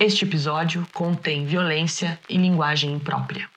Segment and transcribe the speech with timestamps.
[0.00, 3.48] Este episódio contém violência e linguagem imprópria.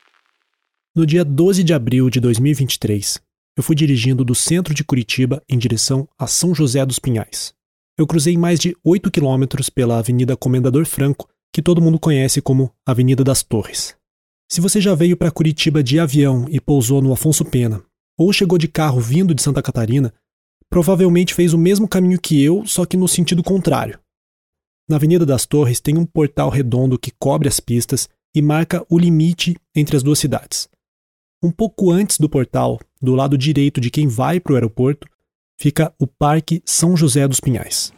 [0.95, 3.21] No dia 12 de abril de 2023,
[3.56, 7.54] eu fui dirigindo do centro de Curitiba em direção a São José dos Pinhais.
[7.96, 12.73] Eu cruzei mais de 8 quilômetros pela Avenida Comendador Franco, que todo mundo conhece como
[12.83, 13.95] Avenida das Torres.
[14.51, 17.83] Se você já veio para Curitiba de avião e pousou no Afonso Pena,
[18.17, 20.11] ou chegou de carro vindo de Santa Catarina,
[20.71, 23.99] provavelmente fez o mesmo caminho que eu, só que no sentido contrário.
[24.91, 28.99] Na Avenida das Torres tem um portal redondo que cobre as pistas e marca o
[28.99, 30.68] limite entre as duas cidades.
[31.41, 35.08] Um pouco antes do portal, do lado direito de quem vai para o aeroporto,
[35.58, 37.94] fica o Parque São José dos Pinhais.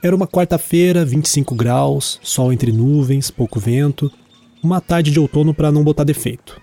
[0.00, 4.08] Era uma quarta-feira, 25 graus, sol entre nuvens, pouco vento,
[4.62, 6.62] uma tarde de outono para não botar defeito.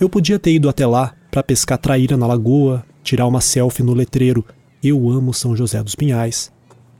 [0.00, 3.94] Eu podia ter ido até lá para pescar traíra na lagoa, tirar uma selfie no
[3.94, 4.44] letreiro
[4.82, 6.52] Eu amo São José dos Pinhais.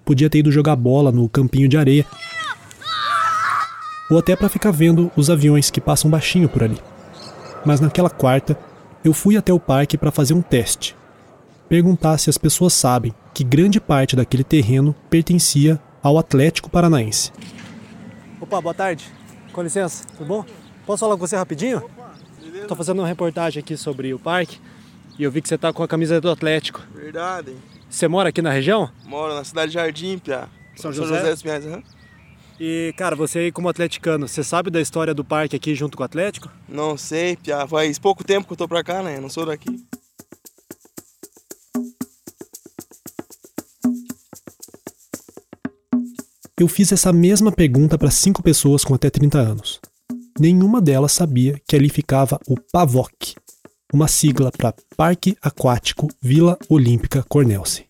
[0.05, 2.07] Podia ter ido jogar bola no campinho de areia.
[4.11, 6.79] Ou até para ficar vendo os aviões que passam baixinho por ali.
[7.65, 8.57] Mas naquela quarta,
[9.05, 10.97] eu fui até o parque para fazer um teste.
[11.69, 17.33] Perguntar se as pessoas sabem que grande parte daquele terreno pertencia ao Atlético Paranaense.
[18.41, 19.11] Opa, boa tarde.
[19.53, 20.45] Com licença, tudo bom?
[20.87, 21.83] Posso falar com você rapidinho?
[22.63, 24.61] Estou fazendo uma reportagem aqui sobre o parque
[25.19, 26.83] e eu vi que você tá com a camisa do Atlético.
[26.95, 27.55] Verdade.
[27.91, 28.91] Você mora aqui na região?
[29.05, 30.49] Moro na cidade de Jardim, Pia.
[30.77, 31.09] São José?
[31.09, 31.83] São José dos Pinhais, aham.
[32.59, 36.03] E, cara, você aí como atleticano, você sabe da história do parque aqui junto com
[36.03, 36.49] o Atlético?
[36.69, 37.67] Não sei, Pia.
[37.67, 39.19] Faz pouco tempo que eu tô pra cá, né?
[39.21, 39.85] Não sou daqui.
[46.59, 49.81] Eu fiz essa mesma pergunta para cinco pessoas com até 30 anos.
[50.39, 53.37] Nenhuma delas sabia que ali ficava o PAVOC,
[53.93, 57.85] uma sigla para Parque Aquático Vila Olímpica Cornelce.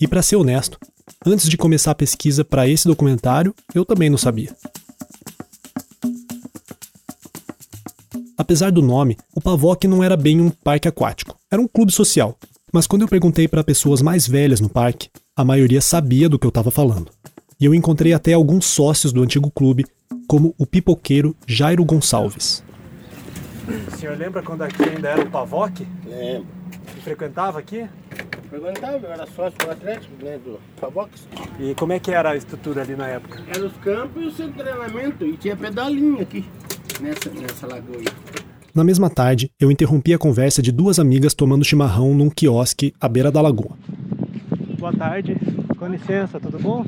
[0.00, 0.78] E para ser honesto,
[1.26, 4.56] antes de começar a pesquisa para esse documentário, eu também não sabia.
[8.38, 12.38] Apesar do nome, o Pavoc não era bem um parque aquático, era um clube social.
[12.72, 16.46] Mas quando eu perguntei para pessoas mais velhas no parque, a maioria sabia do que
[16.46, 17.10] eu estava falando.
[17.60, 19.84] E eu encontrei até alguns sócios do antigo clube,
[20.26, 22.62] como o pipoqueiro Jairo Gonçalves.
[23.92, 25.86] O senhor lembra quando aqui ainda era o Pavoc?
[26.06, 26.46] Lembro.
[26.96, 27.86] E frequentava aqui?
[28.50, 31.28] Perguntava, eu era sócio do Atlético, né, do Fabox.
[31.60, 33.42] E como é que era a estrutura ali na época?
[33.46, 36.44] Era os campos e o centro de treinamento, e tinha pedalinho aqui,
[36.98, 38.00] nessa, nessa lagoa.
[38.74, 43.06] Na mesma tarde, eu interrompi a conversa de duas amigas tomando chimarrão num quiosque à
[43.06, 43.76] beira da lagoa.
[44.78, 45.36] Boa tarde,
[45.78, 46.86] com licença, tudo bom?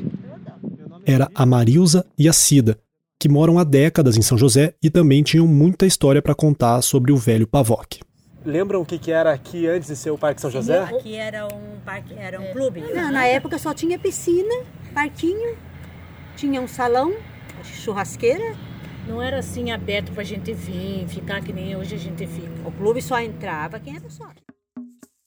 [1.05, 2.79] Era a Marilza e a Cida,
[3.21, 7.11] que moram há décadas em São José e também tinham muita história para contar sobre
[7.11, 7.99] o velho Pavoc.
[8.43, 10.79] Lembram o que, que era aqui antes de ser o Parque São José?
[10.79, 12.81] Aqui era um parque, era um clube.
[12.81, 15.55] Não, na época só tinha piscina, parquinho,
[16.35, 17.13] tinha um salão,
[17.63, 18.55] churrasqueira.
[19.07, 22.67] Não era assim aberto pra gente vir, ficar que nem hoje a gente fica.
[22.67, 24.41] O clube só entrava quem era sócio.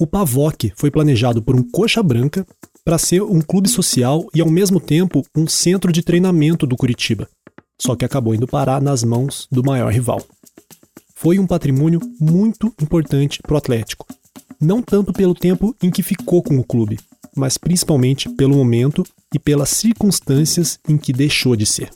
[0.00, 2.44] O Pavoc foi planejado por um coxa branca
[2.84, 7.28] para ser um clube social e ao mesmo tempo um centro de treinamento do Curitiba.
[7.81, 10.23] Só que acabou indo parar nas mãos do maior rival.
[11.15, 14.07] Foi um patrimônio muito importante para o Atlético.
[14.61, 16.99] Não tanto pelo tempo em que ficou com o clube,
[17.37, 19.05] mas principalmente pelo momento
[19.35, 21.91] e pelas circunstâncias em que deixou de ser.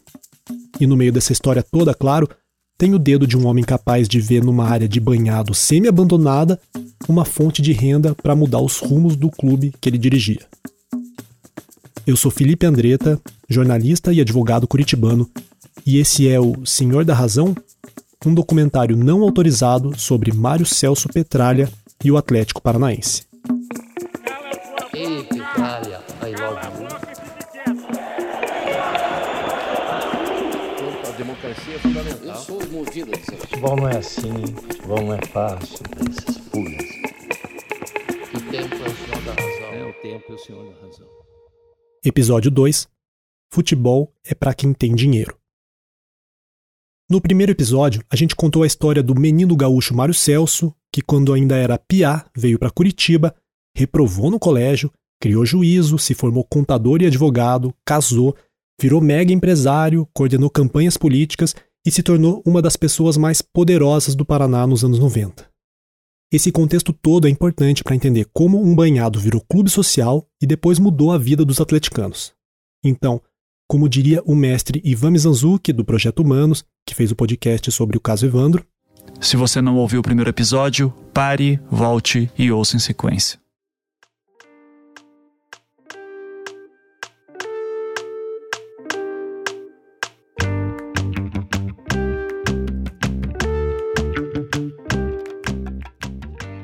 [0.81, 2.29] E no meio dessa história toda, claro,
[2.77, 6.61] tem o dedo de um homem capaz de ver numa área de banhado semi-abandonada
[7.09, 10.47] uma fonte de renda para mudar os rumos do clube que ele dirigia.
[12.07, 15.29] Eu sou Felipe Andretta, jornalista e advogado curitibano,
[15.89, 17.55] e esse é o Senhor da Razão,
[18.27, 21.67] um documentário não autorizado sobre Mário Celso Petralha
[22.05, 23.23] e o Atlético Paranaense.
[24.93, 26.89] Ei, Petralha, I love you.
[31.09, 32.29] A democracia é fundamental.
[32.29, 36.59] Eu sou movido a dizer Futebol não é assim, futebol não é fácil, essas que
[38.37, 39.73] o tempo é o senhor da razão.
[39.73, 41.07] É, o tempo é o senhor da razão.
[42.05, 42.87] Episódio 2
[43.51, 45.38] Futebol é para quem tem dinheiro.
[47.11, 51.33] No primeiro episódio, a gente contou a história do menino gaúcho Mário Celso, que quando
[51.33, 53.35] ainda era piá, veio para Curitiba,
[53.75, 58.37] reprovou no colégio, criou juízo, se formou contador e advogado, casou,
[58.79, 61.55] virou mega empresário, coordenou campanhas políticas
[61.87, 65.49] e se tornou uma das pessoas mais poderosas do Paraná nos anos 90.
[66.31, 70.79] Esse contexto todo é importante para entender como um banhado virou clube social e depois
[70.79, 72.35] mudou a vida dos atleticanos.
[72.85, 73.23] Então,
[73.69, 78.01] como diria o mestre Ivan Mizanzuki, do Projeto Humanos, que fez o podcast sobre o
[78.01, 78.65] caso Evandro,
[79.21, 83.39] Se você não ouviu o primeiro episódio, Pare, volte e ouça em sequência.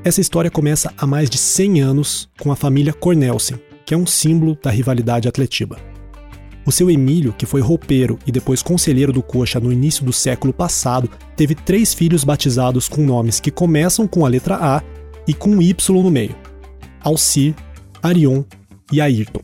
[0.04, 4.06] Essa história começa há mais de 100 anos com a família Cornelsen, que é um
[4.06, 5.93] símbolo da rivalidade atletiba.
[6.66, 10.52] O seu Emílio, que foi roupeiro e depois conselheiro do Coxa no início do século
[10.52, 14.82] passado, teve três filhos batizados com nomes que começam com a letra A
[15.28, 16.34] e com um Y no meio:
[17.02, 17.54] Alcir,
[18.02, 18.44] Arion
[18.90, 19.40] e Ayrton.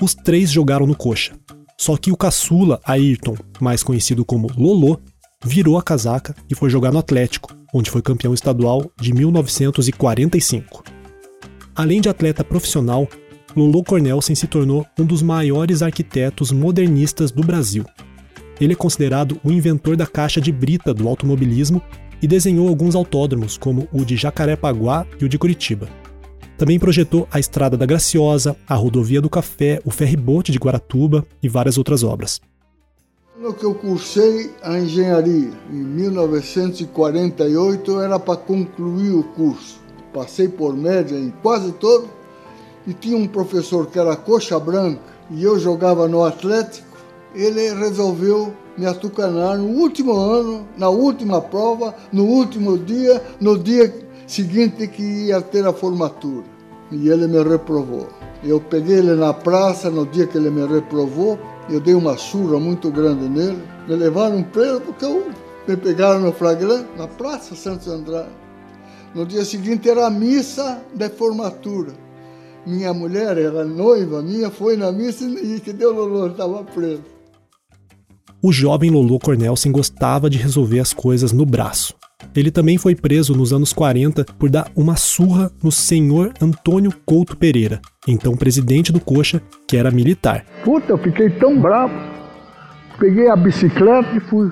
[0.00, 1.32] Os três jogaram no Coxa,
[1.78, 4.98] só que o caçula, Ayrton, mais conhecido como Lolô,
[5.44, 10.82] virou a casaca e foi jogar no Atlético, onde foi campeão estadual de 1945.
[11.74, 13.08] Além de atleta profissional,
[13.56, 17.84] Lolo Cornelsen se tornou um dos maiores arquitetos modernistas do Brasil.
[18.60, 21.80] Ele é considerado o inventor da caixa de brita do automobilismo
[22.20, 25.88] e desenhou alguns autódromos, como o de Jacarepaguá e o de Curitiba.
[26.56, 31.48] Também projetou a Estrada da Graciosa, a Rodovia do Café, o ferribote de Guaratuba e
[31.48, 32.40] várias outras obras.
[33.40, 39.80] No que eu cursei a engenharia em 1948 era para concluir o curso.
[40.12, 42.08] Passei por média em quase todo
[42.86, 45.00] e tinha um professor que era coxa branca
[45.30, 46.96] e eu jogava no Atlético.
[47.34, 53.92] Ele resolveu me atucanar no último ano, na última prova, no último dia, no dia
[54.26, 56.44] seguinte que ia ter a formatura.
[56.92, 58.08] E ele me reprovou.
[58.42, 61.38] Eu peguei ele na praça no dia que ele me reprovou
[61.68, 63.62] eu dei uma surra muito grande nele.
[63.88, 65.30] Me levaram preso porque eu,
[65.66, 68.28] me pegaram no flagrante na Praça Santos Andrade.
[69.14, 71.92] No dia seguinte era a missa de formatura.
[72.66, 77.02] Minha mulher, era noiva minha, foi na missa e que deu Lolo estava preso.
[78.42, 81.94] O jovem Lolo Cornelsen gostava de resolver as coisas no braço.
[82.34, 87.36] Ele também foi preso nos anos 40 por dar uma surra no senhor Antônio Couto
[87.36, 90.44] Pereira, então presidente do Coxa, que era militar.
[90.64, 91.94] Puta, eu fiquei tão bravo.
[92.98, 94.50] Peguei a bicicleta e fui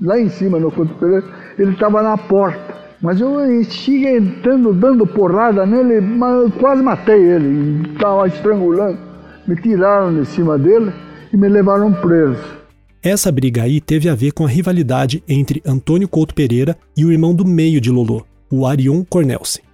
[0.00, 1.24] lá em cima no Couto Pereira.
[1.58, 2.71] Ele estava na porta.
[3.02, 3.34] Mas eu
[3.64, 7.82] cheguei entrando, dando porrada nele, mas quase matei ele.
[7.92, 8.96] Estava estrangulando.
[9.44, 10.92] Me tiraram de cima dele
[11.32, 12.62] e me levaram preso.
[13.02, 17.10] Essa briga aí teve a ver com a rivalidade entre Antônio Couto Pereira e o
[17.10, 19.64] irmão do meio de Lolô, o Arion Cornelsen.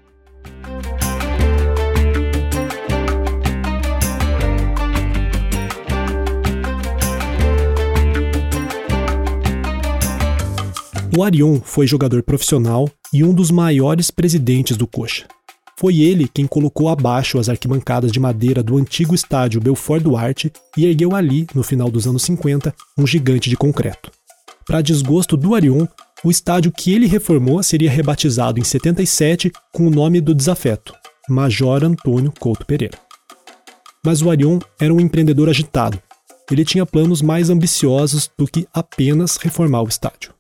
[11.15, 15.27] O Arion foi jogador profissional e um dos maiores presidentes do Coxa.
[15.79, 20.85] Foi ele quem colocou abaixo as arquibancadas de madeira do antigo estádio Belfort Duarte e
[20.85, 24.11] ergueu ali, no final dos anos 50, um gigante de concreto.
[24.67, 25.87] Para desgosto do Arion,
[26.25, 30.93] o estádio que ele reformou seria rebatizado em 77 com o nome do desafeto,
[31.29, 32.99] Major Antônio Couto Pereira.
[34.05, 36.03] Mas o Arion era um empreendedor agitado.
[36.51, 40.35] Ele tinha planos mais ambiciosos do que apenas reformar o estádio.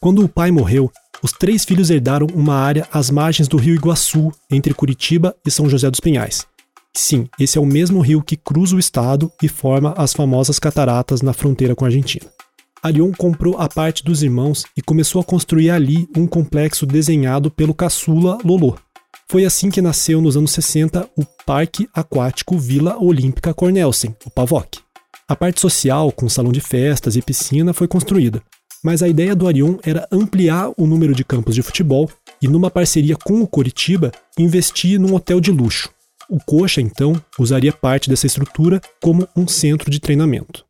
[0.00, 0.92] Quando o pai morreu,
[1.24, 5.70] os três filhos herdaram uma área às margens do rio Iguaçu, entre Curitiba e São
[5.70, 6.46] José dos Pinhais.
[6.94, 11.22] Sim, esse é o mesmo rio que cruza o estado e forma as famosas cataratas
[11.22, 12.26] na fronteira com a Argentina.
[12.82, 17.72] Arion comprou a parte dos irmãos e começou a construir ali um complexo desenhado pelo
[17.72, 18.76] caçula Lolô.
[19.26, 24.78] Foi assim que nasceu nos anos 60 o Parque Aquático Vila Olímpica Cornelsen, o PAVOC.
[25.26, 28.42] A parte social, com salão de festas e piscina, foi construída,
[28.84, 32.10] mas a ideia do Arion era ampliar o número de campos de futebol
[32.42, 35.90] e, numa parceria com o Coritiba, investir num hotel de luxo.
[36.28, 40.66] O Coxa, então, usaria parte dessa estrutura como um centro de treinamento.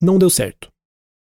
[0.00, 0.72] Não deu certo.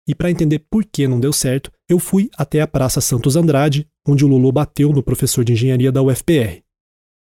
[0.07, 3.87] E para entender por que não deu certo, eu fui até a Praça Santos Andrade,
[4.07, 6.61] onde o Lolo bateu no professor de engenharia da UFPR.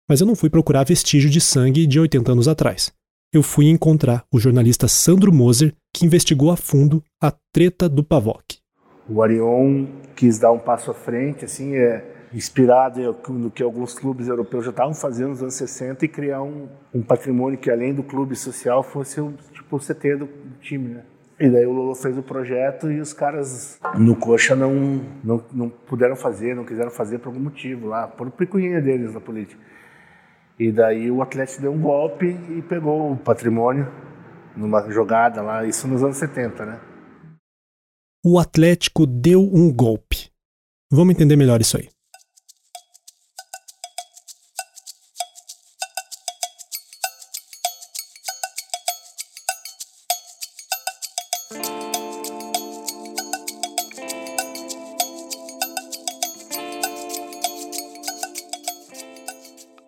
[0.09, 2.93] Mas eu não fui procurar vestígio de sangue de 80 anos atrás.
[3.33, 8.60] Eu fui encontrar o jornalista Sandro Moser, que investigou a fundo a treta do Pavoc.
[9.09, 14.29] O Arion quis dar um passo à frente, assim, é, inspirado no que alguns clubes
[14.29, 18.03] europeus já estavam fazendo nos anos 60 e criar um, um patrimônio que, além do
[18.03, 20.29] clube social, fosse o, tipo, o CT do,
[20.61, 21.03] time, né?
[21.39, 25.69] E daí o Lolo fez o projeto e os caras no Coxa não, não, não
[25.71, 29.61] puderam fazer, não quiseram fazer por algum motivo lá, por picuinha deles na política.
[30.59, 33.89] E daí o Atlético deu um golpe e pegou o patrimônio
[34.55, 36.79] numa jogada lá, isso nos anos 70, né?
[38.23, 40.31] O Atlético deu um golpe.
[40.91, 41.89] Vamos entender melhor isso aí.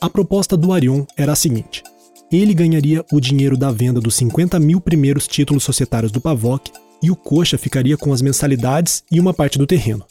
[0.01, 1.83] A proposta do Arion era a seguinte:
[2.31, 6.73] ele ganharia o dinheiro da venda dos 50 mil primeiros títulos societários do Pavoc
[7.03, 10.05] e o Coxa ficaria com as mensalidades e uma parte do terreno.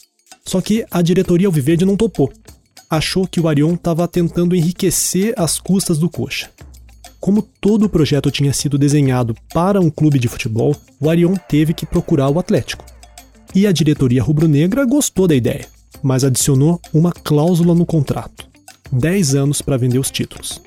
[0.46, 2.32] Só que a diretoria Alviverde não topou.
[2.90, 6.50] Achou que o Arion estava tentando enriquecer as custas do Coxa.
[7.20, 11.74] Como todo o projeto tinha sido desenhado para um clube de futebol, o Arion teve
[11.74, 12.84] que procurar o Atlético.
[13.54, 15.68] E a diretoria rubro-negra gostou da ideia,
[16.02, 18.48] mas adicionou uma cláusula no contrato:
[18.92, 20.62] 10 anos para vender os títulos.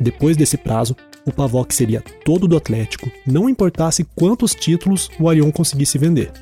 [0.00, 0.94] Depois desse prazo,
[1.28, 6.32] o Pavoc seria todo do Atlético, não importasse quantos títulos o Arion conseguisse vender.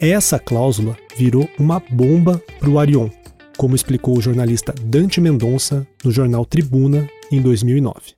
[0.00, 3.10] Essa cláusula virou uma bomba para o Arion,
[3.56, 8.14] como explicou o jornalista Dante Mendonça no jornal Tribuna em 2009.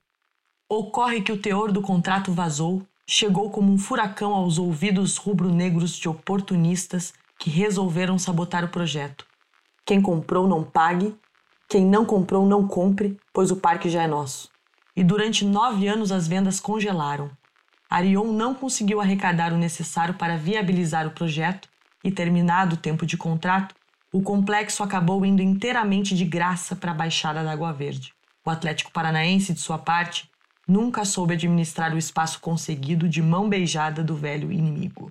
[0.68, 6.08] Ocorre que o teor do contrato vazou, chegou como um furacão aos ouvidos rubro-negros de
[6.08, 9.26] oportunistas que resolveram sabotar o projeto.
[9.84, 11.14] Quem comprou não pague,
[11.68, 14.51] quem não comprou não compre, pois o parque já é nosso.
[14.94, 17.30] E durante nove anos as vendas congelaram.
[17.88, 21.68] Arion não conseguiu arrecadar o necessário para viabilizar o projeto
[22.02, 23.74] e, terminado o tempo de contrato,
[24.12, 28.12] o complexo acabou indo inteiramente de graça para a Baixada da Água Verde.
[28.44, 30.30] O Atlético Paranaense, de sua parte,
[30.66, 35.10] nunca soube administrar o espaço conseguido de mão beijada do velho inimigo.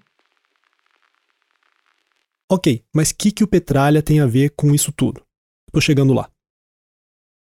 [2.50, 5.24] Ok, mas o que, que o Petralha tem a ver com isso tudo?
[5.68, 6.30] Estou chegando lá.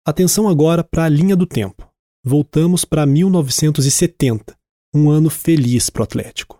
[0.06, 1.89] Atenção agora para a linha do tempo.
[2.24, 4.54] Voltamos para 1970,
[4.94, 6.60] um ano feliz para o Atlético.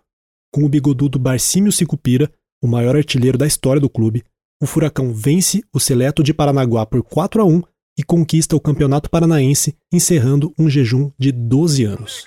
[0.50, 4.24] Com o bigodudo Barcímio Sicupira, o maior artilheiro da história do clube,
[4.58, 7.62] o Furacão vence o Seleto de Paranaguá por 4 a 1
[7.98, 12.24] e conquista o Campeonato Paranaense, encerrando um jejum de 12 anos.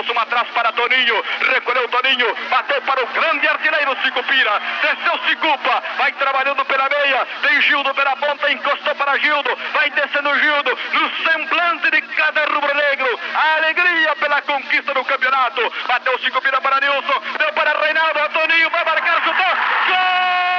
[0.00, 6.12] Nilson atrás para Toninho, recolheu Toninho, bateu para o grande artilheiro Cicupira, desceu Cicupa, vai
[6.12, 11.90] trabalhando pela meia, tem Gildo pela ponta, encostou para Gildo, vai descendo Gildo, no semblante
[11.90, 17.78] de cada rubro-negro, a alegria pela conquista do campeonato, bateu Cicupira para Nilson, deu para
[17.78, 20.49] Reinaldo, Toninho vai marcar, chutou, gol!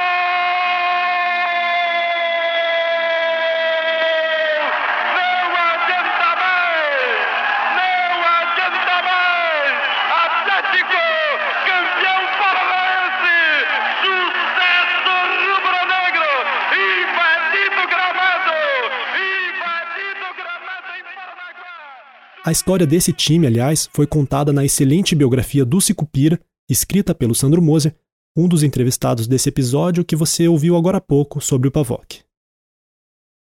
[22.44, 27.62] A história desse time, aliás, foi contada na excelente biografia do Cicupira, escrita pelo Sandro
[27.62, 27.94] Moser,
[28.36, 32.24] um dos entrevistados desse episódio que você ouviu agora há pouco sobre o Pavoc.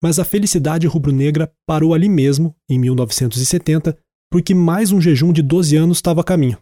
[0.02, 3.96] Mas a felicidade rubro-negra parou ali mesmo, em 1970,
[4.32, 6.58] porque mais um jejum de 12 anos estava a caminho.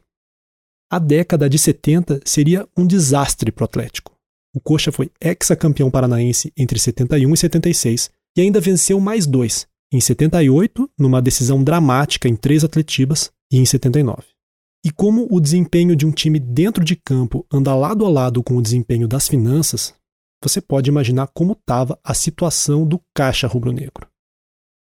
[0.91, 4.13] A década de 70 seria um desastre para o Atlético.
[4.53, 10.00] O Coxa foi ex-campeão paranaense entre 71 e 76 e ainda venceu mais dois, em
[10.00, 14.24] 78, numa decisão dramática em três atletibas, e em 79.
[14.86, 18.56] E como o desempenho de um time dentro de campo anda lado a lado com
[18.56, 19.94] o desempenho das finanças,
[20.44, 24.08] você pode imaginar como estava a situação do caixa rubro-negro.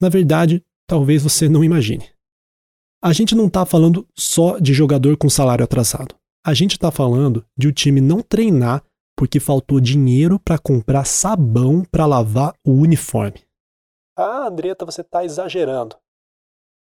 [0.01, 2.09] Na verdade, talvez você não imagine.
[3.03, 6.15] A gente não está falando só de jogador com salário atrasado.
[6.45, 8.83] A gente está falando de o time não treinar
[9.17, 13.44] porque faltou dinheiro para comprar sabão para lavar o uniforme.
[14.17, 15.97] Ah, Andreta, você está exagerando.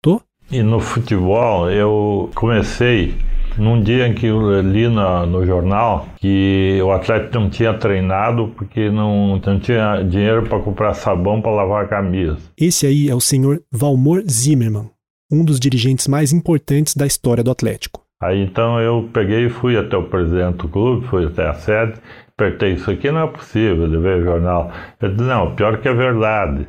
[0.02, 0.23] Tô?
[0.50, 3.14] E no futebol, eu comecei
[3.58, 8.49] num dia em que eu li no, no jornal que o atleta não tinha treinado
[8.56, 12.38] porque não, não tinha dinheiro para comprar sabão para lavar a camisa.
[12.56, 14.90] Esse aí é o senhor Valmor Zimmermann,
[15.30, 18.02] um dos dirigentes mais importantes da história do Atlético.
[18.23, 22.00] Aí então eu peguei e fui até o presidente do clube, fui até a sede,
[22.28, 24.73] apertei isso aqui não é possível, de ver o jornal.
[25.02, 26.66] Ele disse, não, pior que é verdade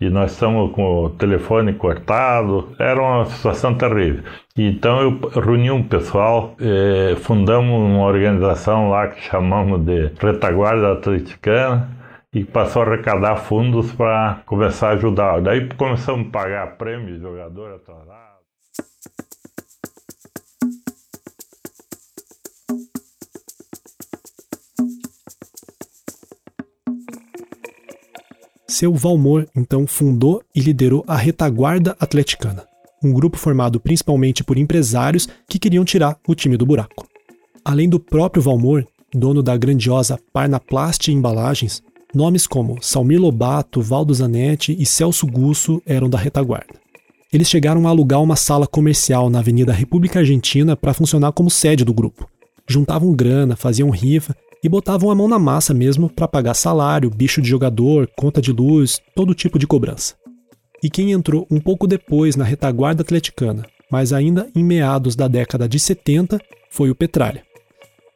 [0.00, 4.22] e nós estamos com o telefone cortado, era uma situação terrível.
[4.56, 11.90] Então eu reuni um pessoal, eh, fundamos uma organização lá que chamamos de Retaguarda Atleticana
[12.32, 15.40] e passou a arrecadar fundos para começar a ajudar.
[15.40, 18.27] Daí começamos a pagar prêmios jogador atrasado.
[28.78, 32.64] Seu Valmor então fundou e liderou a Retaguarda Atleticana,
[33.02, 37.04] um grupo formado principalmente por empresários que queriam tirar o time do buraco.
[37.64, 41.82] Além do próprio Valmor, dono da grandiosa Parnaplast Embalagens,
[42.14, 46.76] nomes como Salmir Lobato, Valdo Zanetti e Celso Gusso eram da retaguarda.
[47.32, 51.84] Eles chegaram a alugar uma sala comercial na Avenida República Argentina para funcionar como sede
[51.84, 52.28] do grupo.
[52.64, 57.40] Juntavam grana, faziam rifa e botavam a mão na massa mesmo para pagar salário, bicho
[57.40, 60.14] de jogador, conta de luz, todo tipo de cobrança.
[60.82, 65.68] E quem entrou um pouco depois na retaguarda atleticana, mas ainda em meados da década
[65.68, 67.42] de 70, foi o Petralha.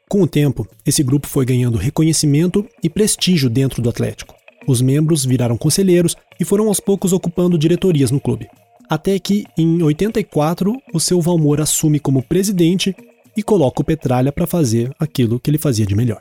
[0.08, 4.34] Com o tempo, esse grupo foi ganhando reconhecimento e prestígio dentro do Atlético.
[4.66, 8.49] Os membros viraram conselheiros e foram aos poucos ocupando diretorias no clube.
[8.88, 12.94] Até que, em 84, o seu Valmor assume como presidente
[13.37, 16.20] e coloca o Petralha para fazer aquilo que ele fazia de melhor.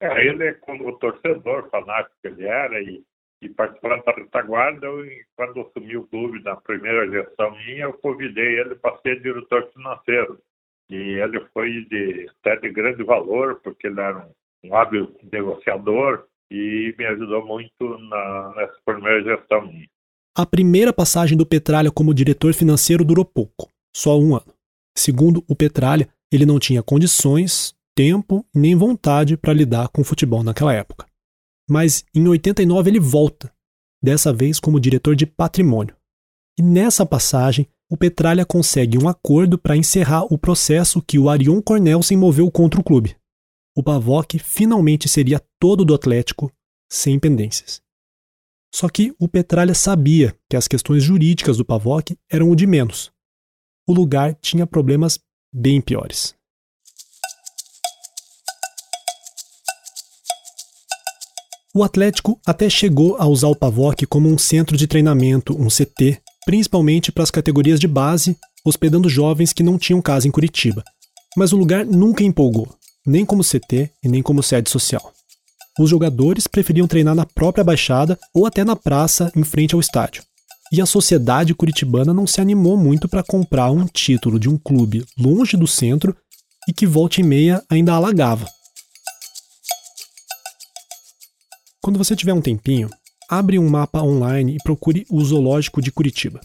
[0.00, 3.02] É, ele, como torcedor fanático ele era e,
[3.42, 5.04] e participando da retaguarda, eu,
[5.36, 10.38] quando assumi o clube na primeira gestão minha, eu convidei ele para ser diretor financeiro.
[10.90, 16.26] E ele foi de, até de grande valor, porque ele era um, um hábil negociador
[16.50, 19.88] e me ajudou muito na, nessa primeira gestão minha.
[20.36, 24.54] A primeira passagem do Petralha como diretor financeiro durou pouco, só um ano.
[24.96, 30.44] Segundo o Petralha, ele não tinha condições, tempo nem vontade para lidar com o futebol
[30.44, 31.04] naquela época.
[31.68, 33.52] Mas em 89 ele volta,
[34.00, 35.96] dessa vez como diretor de patrimônio.
[36.56, 41.60] E nessa passagem, o Petralha consegue um acordo para encerrar o processo que o Arion
[41.60, 43.16] Cornelsen moveu contra o clube.
[43.76, 46.52] O Pavoc finalmente seria todo do Atlético,
[46.88, 47.82] sem pendências.
[48.72, 53.10] Só que o Petralha sabia que as questões jurídicas do Pavoc eram o de menos.
[53.88, 55.18] O lugar tinha problemas
[55.52, 56.37] bem piores.
[61.78, 66.18] O Atlético até chegou a usar o Pavoc como um centro de treinamento, um CT,
[66.44, 70.82] principalmente para as categorias de base, hospedando jovens que não tinham casa em Curitiba.
[71.36, 72.68] Mas o lugar nunca empolgou,
[73.06, 75.12] nem como CT e nem como sede social
[75.78, 80.24] os jogadores preferiam treinar na própria baixada ou até na praça em frente ao estádio.
[80.72, 85.04] E a sociedade curitibana não se animou muito para comprar um título de um clube
[85.16, 86.16] longe do centro
[86.68, 88.48] e que volta e meia ainda alagava.
[91.82, 92.90] Quando você tiver um tempinho,
[93.30, 96.40] abre um mapa online e procure o Zoológico de Curitiba.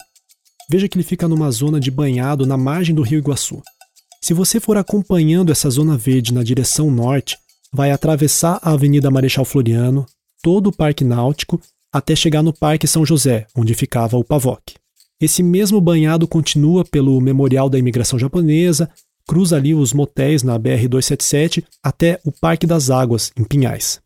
[0.70, 3.60] Veja que ele fica numa zona de banhado na margem do Rio Iguaçu.
[4.22, 7.36] Se você for acompanhando essa zona verde na direção norte,
[7.72, 10.06] vai atravessar a Avenida Marechal Floriano,
[10.42, 11.60] todo o Parque Náutico,
[11.92, 14.74] até chegar no Parque São José, onde ficava o Pavoc.
[15.20, 18.90] Esse mesmo banhado continua pelo Memorial da Imigração Japonesa,
[19.26, 24.03] cruza ali os motéis na BR-277 até o Parque das Águas, em Pinhais.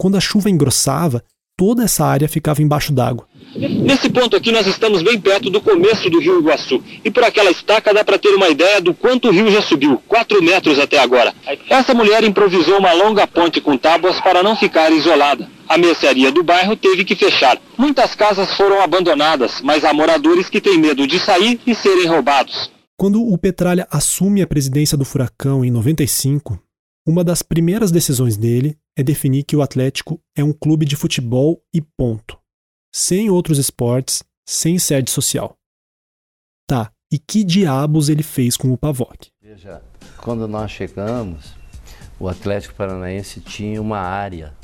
[0.00, 1.22] Quando a chuva engrossava,
[1.54, 3.28] toda essa área ficava embaixo d'água.
[3.54, 6.82] Nesse ponto aqui nós estamos bem perto do começo do rio Iguaçu.
[7.04, 10.02] E por aquela estaca dá para ter uma ideia do quanto o rio já subiu,
[10.08, 11.34] 4 metros até agora.
[11.68, 15.46] Essa mulher improvisou uma longa ponte com tábuas para não ficar isolada.
[15.68, 17.60] A mercearia do bairro teve que fechar.
[17.76, 22.70] Muitas casas foram abandonadas, mas há moradores que têm medo de sair e serem roubados.
[22.96, 26.58] Quando o Petralha assume a presidência do Furacão em 95,
[27.06, 31.62] uma das primeiras decisões dele é definir que o Atlético é um clube de futebol
[31.72, 32.38] e ponto.
[32.92, 35.56] Sem outros esportes, sem sede social.
[36.66, 39.28] Tá, e que diabos ele fez com o Pavoc?
[39.40, 39.82] Veja,
[40.18, 41.54] quando nós chegamos,
[42.18, 44.54] o Atlético Paranaense tinha uma área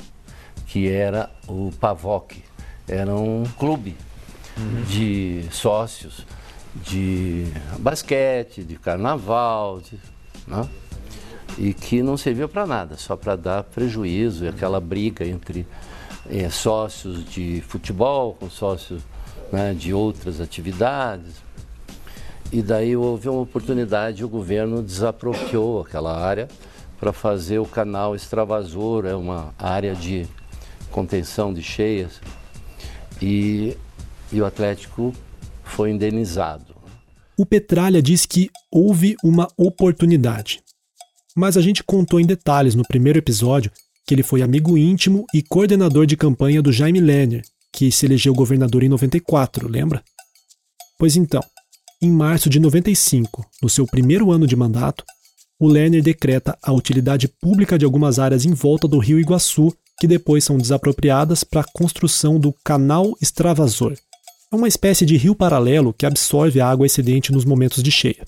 [0.67, 2.43] que era o Pavoc.
[2.87, 3.95] Era um clube
[4.87, 6.25] de sócios
[6.75, 7.45] de
[7.79, 9.99] basquete, de carnaval, de,
[10.47, 10.67] né?
[11.57, 15.67] E que não servia para nada, só para dar prejuízo e aquela briga entre
[16.29, 19.01] é, sócios de futebol com sócios
[19.51, 21.35] né, de outras atividades.
[22.51, 26.47] E daí houve uma oportunidade, o governo desapropriou aquela área
[26.99, 30.25] para fazer o canal Extravasor, é uma área de
[30.91, 32.21] contenção de cheias,
[33.21, 33.75] e,
[34.31, 35.13] e o Atlético
[35.63, 36.75] foi indenizado.
[37.37, 40.63] O Petralha diz que houve uma oportunidade
[41.37, 43.71] mas a gente contou em detalhes no primeiro episódio
[44.07, 48.33] que ele foi amigo íntimo e coordenador de campanha do Jaime Lerner, que se elegeu
[48.33, 50.01] governador em 94, lembra?
[50.97, 51.43] Pois então,
[52.01, 55.03] em março de 95, no seu primeiro ano de mandato,
[55.59, 60.07] o Lerner decreta a utilidade pública de algumas áreas em volta do rio Iguaçu, que
[60.07, 63.95] depois são desapropriadas para a construção do Canal Extravasor.
[64.51, 68.23] É uma espécie de rio paralelo que absorve a água excedente nos momentos de cheia.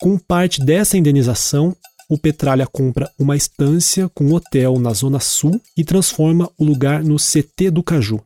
[0.00, 1.76] Com parte dessa indenização,
[2.10, 7.04] o Petralha compra uma estância com um hotel na Zona Sul e transforma o lugar
[7.04, 8.20] no CT do Caju,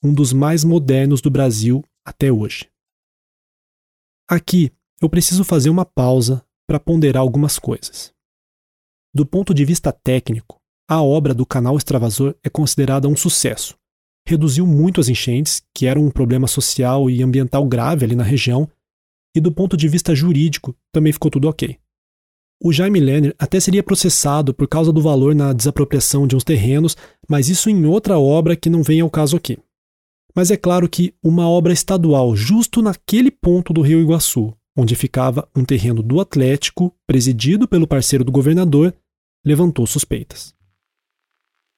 [0.00, 2.70] um dos mais modernos do Brasil até hoje.
[4.30, 4.70] Aqui
[5.02, 8.12] eu preciso fazer uma pausa para ponderar algumas coisas.
[9.12, 13.76] Do ponto de vista técnico, a obra do canal extravasor é considerada um sucesso.
[14.24, 18.70] Reduziu muito as enchentes, que eram um problema social e ambiental grave ali na região,
[19.34, 21.76] e do ponto de vista jurídico também ficou tudo ok.
[22.62, 26.96] O Jaime Lerner até seria processado por causa do valor na desapropriação de uns terrenos,
[27.28, 29.58] mas isso em outra obra que não vem ao caso aqui.
[30.34, 35.48] Mas é claro que uma obra estadual justo naquele ponto do Rio Iguaçu, onde ficava
[35.54, 38.94] um terreno do Atlético, presidido pelo parceiro do governador,
[39.44, 40.54] levantou suspeitas.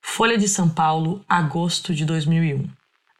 [0.02, 2.64] Folha de São Paulo, agosto de 2001.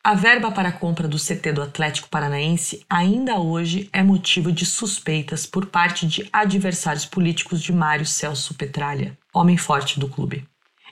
[0.07, 4.65] A verba para a compra do CT do Atlético Paranaense ainda hoje é motivo de
[4.65, 10.47] suspeitas por parte de adversários políticos de Mário Celso Petralha, homem forte do clube.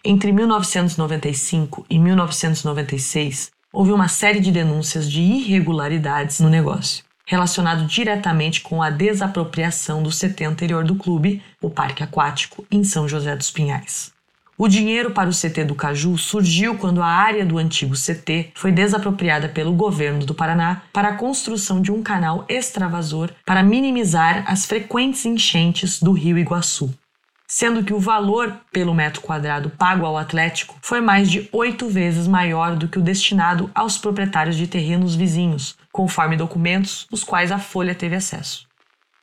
[0.05, 8.63] Entre 1995 e 1996, houve uma série de denúncias de irregularidades no negócio, relacionado diretamente
[8.63, 13.53] com a desapropriação do CT anterior do clube, o Parque Aquático, em São José dos
[13.53, 14.14] Pinhais.
[14.57, 18.71] O dinheiro para o CT do Caju surgiu quando a área do antigo CT foi
[18.71, 24.65] desapropriada pelo governo do Paraná para a construção de um canal extravasor para minimizar as
[24.65, 26.95] frequentes enchentes do rio Iguaçu.
[27.49, 32.29] Sendo que o valor pelo metro quadrado pago ao Atlético foi mais de oito vezes
[32.29, 37.59] maior do que o destinado aos proprietários de terrenos vizinhos, conforme documentos os quais a
[37.59, 38.69] Folha teve acesso.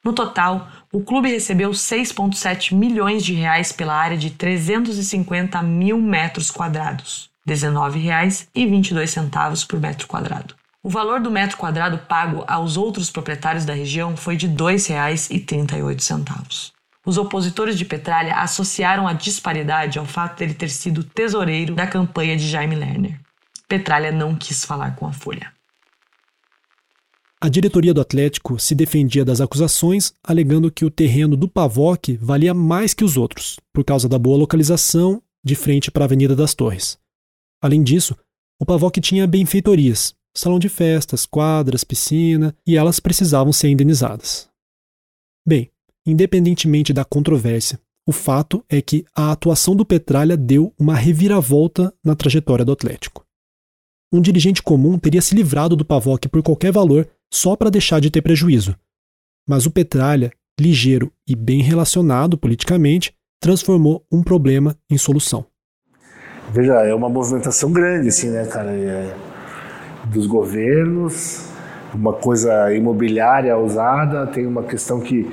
[0.04, 6.52] No total, o clube recebeu 6,7 milhões de reais pela área de 350 mil metros
[6.52, 10.54] quadrados, R$ 19,22 por metro quadrado.
[10.84, 16.74] O valor do metro quadrado pago aos outros proprietários da região foi de R$ 2,38.
[17.06, 22.36] Os opositores de Petralha associaram a disparidade ao fato dele ter sido tesoureiro da campanha
[22.36, 23.18] de Jaime Lerner.
[23.68, 25.52] Petralha não quis falar com a Folha.
[27.44, 32.54] A diretoria do Atlético se defendia das acusações, alegando que o terreno do Pavoc valia
[32.54, 36.54] mais que os outros, por causa da boa localização de frente para a Avenida das
[36.54, 37.00] Torres.
[37.60, 38.16] Além disso,
[38.60, 44.48] o Pavoc tinha benfeitorias, salão de festas, quadras, piscina, e elas precisavam ser indenizadas.
[45.44, 45.72] Bem,
[46.06, 52.16] independentemente da controvérsia, o fato é que a atuação do Petralha deu uma reviravolta na
[52.16, 53.26] trajetória do Atlético.
[54.14, 58.12] Um dirigente comum teria se livrado do Pavoc por qualquer valor só para deixar de
[58.12, 58.76] ter prejuízo.
[59.48, 65.46] Mas o Petralha, ligeiro e bem relacionado politicamente, transformou um problema em solução.
[66.52, 68.72] Veja, é uma movimentação grande, assim, né, cara?
[68.72, 69.16] É
[70.06, 71.46] dos governos,
[71.94, 75.30] uma coisa imobiliária usada, tem uma questão que,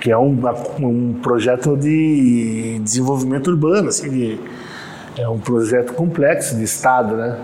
[0.00, 0.38] que é um,
[0.78, 4.40] um projeto de desenvolvimento urbano, assim, de,
[5.18, 7.38] é um projeto complexo de Estado, né?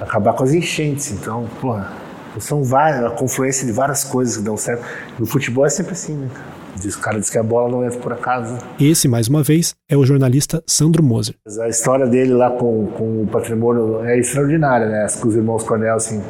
[0.00, 1.92] Acabar com as enchentes, então, porra,
[2.38, 4.84] são várias, a confluência de várias coisas que dão certo.
[5.18, 6.28] No futebol é sempre assim, né?
[6.74, 8.58] O cara diz que a bola não entra por acaso.
[8.80, 11.34] Esse, mais uma vez, é o jornalista Sandro Moser.
[11.60, 15.06] A história dele lá com, com o patrimônio é extraordinária, né?
[15.20, 16.20] Com os irmãos Cornel, assim,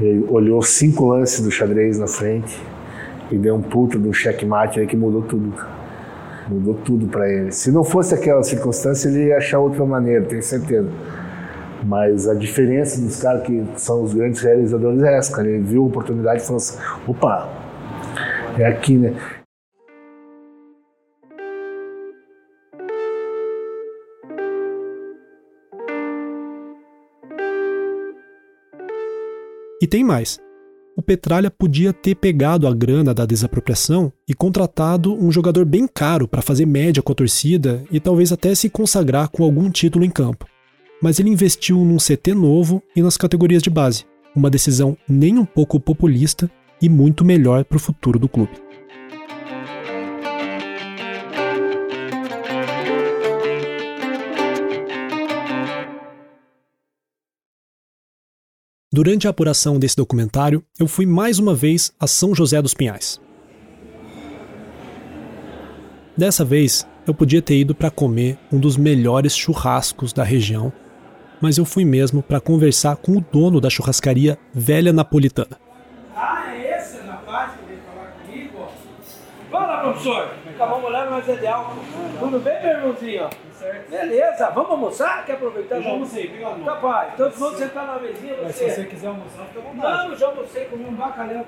[0.00, 2.58] ele olhou cinco lances do xadrez na frente
[3.30, 5.54] e deu um puto de um checkmate aí que mudou tudo.
[6.48, 7.52] Mudou tudo para ele.
[7.52, 10.88] Se não fosse aquela circunstância, ele ia achar outra maneira, tenho certeza.
[11.82, 15.48] Mas a diferença dos caras que são os grandes realizadores é essa, cara.
[15.48, 17.48] Ele viu a oportunidade e falou assim: opa,
[18.58, 19.14] é aqui, né?
[29.82, 30.38] E tem mais.
[30.94, 36.28] O Petralha podia ter pegado a grana da desapropriação e contratado um jogador bem caro
[36.28, 40.10] para fazer média com a torcida e talvez até se consagrar com algum título em
[40.10, 40.49] campo
[41.02, 45.44] mas ele investiu num CT novo e nas categorias de base, uma decisão nem um
[45.44, 48.52] pouco populista e muito melhor para o futuro do clube.
[58.92, 63.20] Durante a apuração desse documentário, eu fui mais uma vez a São José dos Pinhais.
[66.16, 70.72] Dessa vez, eu podia ter ido para comer um dos melhores churrascos da região
[71.40, 75.58] mas eu fui mesmo para conversar com o dono da churrascaria Velha Napolitana.
[76.14, 78.68] Ah, é esse rapaz que veio falar comigo?
[79.50, 80.30] Fala, professor.
[80.54, 81.80] Acabamos olhando, mas é de álcool.
[82.18, 83.30] Tudo bem, meu irmãozinho?
[83.90, 85.24] Beleza, vamos almoçar?
[85.24, 85.76] Quer aproveitar?
[85.76, 86.64] Eu já almocei, viu, amor?
[86.64, 87.10] Tá, pai.
[87.14, 88.34] Então vamos sentar na mesinha.
[88.42, 90.08] Mas se você quiser almoçar, fica à vontade.
[90.08, 91.46] Não, já almocei, comi um bacalhau.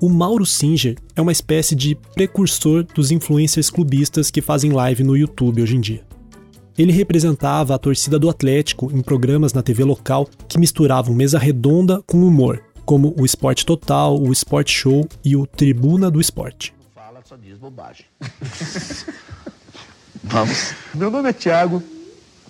[0.00, 5.16] O Mauro Singer é uma espécie de precursor dos influencers clubistas que fazem live no
[5.16, 6.02] YouTube hoje em dia.
[6.76, 12.00] Ele representava a torcida do Atlético em programas na TV local que misturavam mesa redonda
[12.06, 16.72] com humor, como o Esporte Total, o Sport Show e o Tribuna do Esporte.
[16.94, 18.04] Fala, só diz bobagem.
[20.22, 20.72] Vamos.
[20.94, 21.82] Meu nome é Thiago,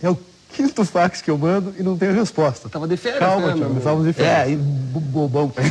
[0.02, 0.18] é o
[0.52, 2.68] quinto fax que eu mando e não tenho resposta.
[2.68, 4.48] Tava de férias, Calma, né, Thiago, estávamos de férias.
[4.48, 5.52] É, e bo- bobão.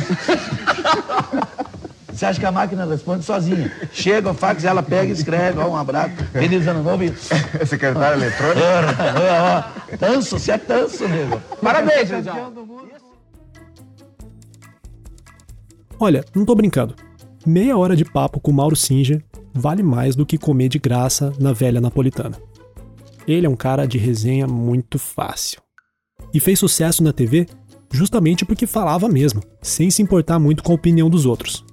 [2.18, 3.70] Você acha que a máquina responde sozinha?
[3.92, 7.14] Chega o fax, ela pega e escreve, ó, um abraço, feliz ano novo e...
[7.64, 8.60] Secretário eletrônico?
[8.60, 11.40] Ó, ó, Tanso, você é tanso, nego.
[11.62, 12.52] Parabéns, João.
[16.00, 16.96] Olha, não tô brincando.
[17.46, 19.22] Meia hora de papo com o Mauro Singer
[19.54, 22.36] vale mais do que comer de graça na velha napolitana.
[23.28, 25.60] Ele é um cara de resenha muito fácil.
[26.34, 27.46] E fez sucesso na TV
[27.92, 31.64] justamente porque falava mesmo, sem se importar muito com a opinião dos outros.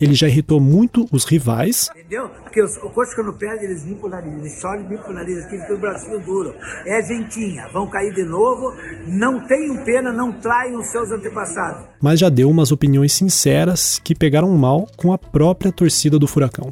[0.00, 2.28] Ele já irritou muito os rivais Entendeu?
[2.28, 5.14] Porque os, o coxa quando perde, eles limpam o nariz, eles choram e limpam o
[5.14, 6.54] nariz, aqui tem o bracinho duro.
[6.86, 8.72] É gentinha, vão cair de novo,
[9.06, 11.86] não tenham pena, não traiam os seus antepassados.
[12.00, 16.70] mas já deu umas opiniões sinceras que pegaram mal com a própria torcida do Furacão.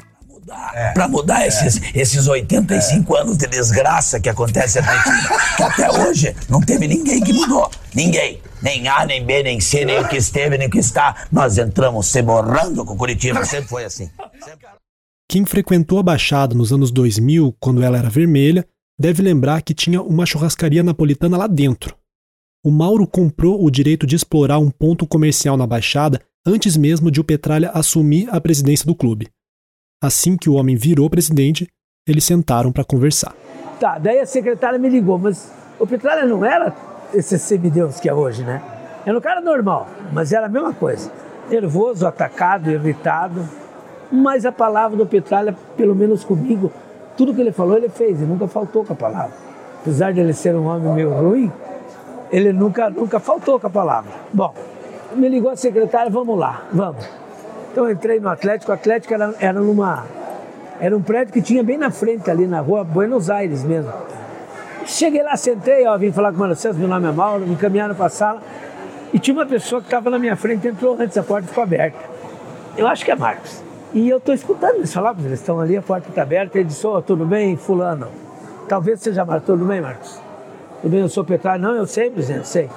[0.94, 6.34] Pra mudar esses, esses 85 anos de desgraça que acontece na equipe, que até hoje
[6.48, 7.70] não teve ninguém que mudou.
[7.94, 8.40] Ninguém.
[8.62, 11.26] Nem A, nem B, nem C, nem o que esteve, nem o que está.
[11.32, 13.44] Nós entramos se borrando com o Curitiba.
[13.44, 14.08] Sempre foi assim.
[15.28, 18.66] Quem frequentou a Baixada nos anos 2000, quando ela era vermelha,
[18.98, 21.96] deve lembrar que tinha uma churrascaria napolitana lá dentro.
[22.64, 27.20] O Mauro comprou o direito de explorar um ponto comercial na Baixada antes mesmo de
[27.20, 29.28] o Petralha assumir a presidência do clube.
[30.02, 31.68] Assim que o homem virou presidente,
[32.08, 33.32] eles sentaram para conversar.
[33.78, 36.74] Tá, daí a secretária me ligou, mas o Petralha não era
[37.14, 38.60] esse semideus que é hoje, né?
[39.06, 41.08] Era um cara normal, mas era a mesma coisa.
[41.48, 43.48] Nervoso, atacado, irritado.
[44.10, 46.72] Mas a palavra do Petralha, pelo menos comigo,
[47.16, 49.36] tudo que ele falou, ele fez, ele nunca faltou com a palavra.
[49.80, 51.52] Apesar de ele ser um homem meio ruim,
[52.32, 54.10] ele nunca, nunca faltou com a palavra.
[54.32, 54.52] Bom,
[55.14, 57.21] me ligou a secretária, vamos lá, vamos.
[57.72, 60.04] Então eu entrei no Atlético, o Atlético era, era numa.
[60.78, 63.90] Era um prédio que tinha bem na frente ali na rua Buenos Aires mesmo.
[64.84, 67.54] Cheguei lá, sentei, ó, vim falar com o Mano César, meu nome é Mauro, me
[67.54, 68.42] encaminharam para a sala.
[69.10, 71.98] E tinha uma pessoa que estava na minha frente, entrou antes, a porta ficou aberta.
[72.76, 73.62] Eu acho que é Marcos.
[73.94, 76.86] E eu estou escutando eles falar, eles estão ali, a porta está aberta, ele disse,
[76.86, 78.08] ô, tudo bem, fulano?
[78.68, 80.20] Talvez seja Marcos, tudo bem, Marcos?
[80.82, 81.58] Tudo bem, eu sou Petralha.
[81.58, 82.68] Não, eu sei, presidente, sei.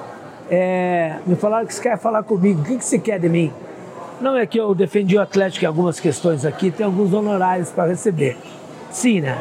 [0.50, 3.52] É, me falaram que você quer falar comigo, o que, que você quer de mim?
[4.22, 7.90] Não é que eu defendi o Atlético em algumas questões aqui, tem alguns honorários para
[7.90, 8.38] receber.
[8.90, 9.38] Sim, né?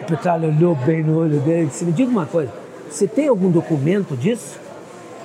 [0.00, 2.50] O Petralha olhou bem no olho dele e disse, me diga uma coisa,
[2.88, 4.58] você tem algum documento disso?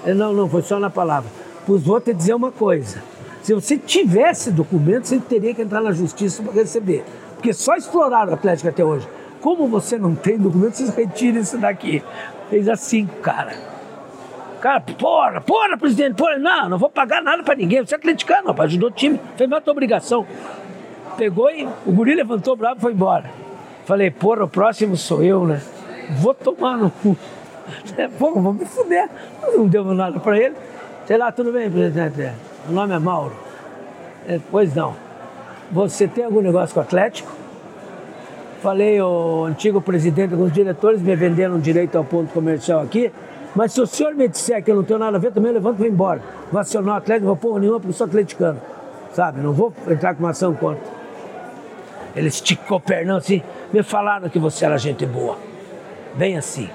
[0.06, 1.30] Ele, não, não, foi só na palavra.
[1.66, 3.02] Pois vou te dizer uma coisa,
[3.42, 7.06] se você tivesse documento, você teria que entrar na justiça para receber.
[7.36, 9.08] Porque só exploraram o Atlético até hoje.
[9.40, 12.04] Como você não tem documento, vocês retirem isso daqui.
[12.50, 13.73] Fez assim, cara.
[14.64, 17.86] Cara, porra, porra, presidente, porra, não, não vou pagar nada pra ninguém.
[17.86, 20.26] Você é atleticano, rapaz, ajudou o time, fez mais tua obrigação.
[21.18, 23.30] Pegou e o guri levantou bravo e foi embora.
[23.84, 25.62] Falei, porra, o próximo sou eu, né?
[26.12, 27.18] Vou tomar no cu.
[28.18, 29.10] Porra, vou me fuder.
[29.42, 30.56] Não devo nada pra ele.
[31.06, 32.32] Sei lá, tudo bem, presidente?
[32.70, 33.36] O nome é Mauro.
[34.26, 34.96] É, pois não.
[35.74, 37.30] Você tem algum negócio com o Atlético?
[38.62, 43.12] Falei, o antigo presidente, alguns diretores me venderam direito ao ponto comercial aqui.
[43.56, 45.56] Mas se o senhor me disser que eu não tenho nada a ver, também eu
[45.56, 46.22] levanto e vou embora.
[46.52, 48.60] Vou acionar o Atlético, não vou porra nenhuma, porque eu sou atleticano.
[49.14, 49.42] Sabe?
[49.42, 50.84] Não vou entrar com uma ação contra.
[52.16, 53.44] Ele esticou o pernão assim.
[53.72, 55.38] Me falaram que você era gente boa.
[56.16, 56.70] Bem assim.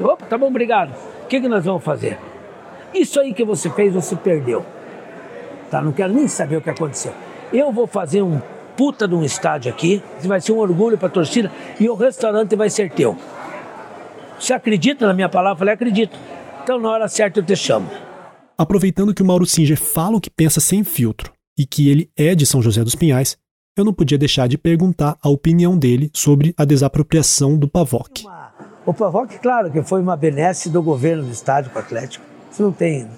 [0.00, 0.92] Opa, tá bom, obrigado.
[1.24, 2.18] O que, que nós vamos fazer?
[2.94, 4.64] Isso aí que você fez, você perdeu.
[5.70, 5.80] Tá?
[5.80, 7.12] Não quero nem saber o que aconteceu.
[7.52, 8.40] Eu vou fazer um
[8.76, 12.56] puta de um estádio aqui, vai ser um orgulho para a torcida e o restaurante
[12.56, 13.16] vai ser teu.
[14.42, 15.52] Você acredita na minha palavra?
[15.52, 16.18] Eu falei, acredito.
[16.64, 17.88] Então, na hora certa, eu te chamo.
[18.58, 22.34] Aproveitando que o Mauro Singer fala o que pensa sem filtro e que ele é
[22.34, 23.38] de São José dos Pinhais,
[23.76, 28.24] eu não podia deixar de perguntar a opinião dele sobre a desapropriação do Pavoc.
[28.84, 32.24] O Pavoc, claro, que foi uma benesse do governo do estádio para o Atlético.
[32.50, 33.08] Isso não tem.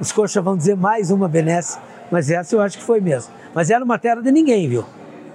[0.00, 1.78] Os coxas vão dizer mais uma benesse,
[2.10, 3.32] mas essa eu acho que foi mesmo.
[3.54, 4.84] Mas era uma terra de ninguém, viu?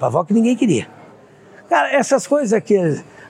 [0.01, 0.85] Pavoc ninguém queria.
[1.69, 2.75] Cara, essas coisas que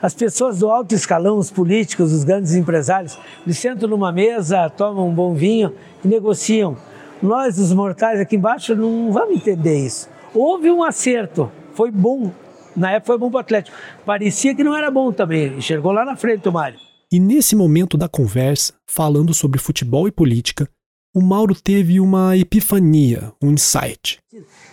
[0.01, 5.09] as pessoas do alto escalão, os políticos, os grandes empresários, eles sentam numa mesa, tomam
[5.09, 6.77] um bom vinho e negociam.
[7.21, 10.09] Nós, os mortais aqui embaixo, não vamos entender isso.
[10.33, 12.31] Houve um acerto, foi bom.
[12.75, 13.75] Na época foi bom para o Atlético.
[14.05, 15.57] Parecia que não era bom também.
[15.57, 16.79] Enxergou lá na frente o Mário.
[17.11, 20.69] E nesse momento da conversa, falando sobre futebol e política,
[21.13, 24.19] o Mauro teve uma epifania, um insight.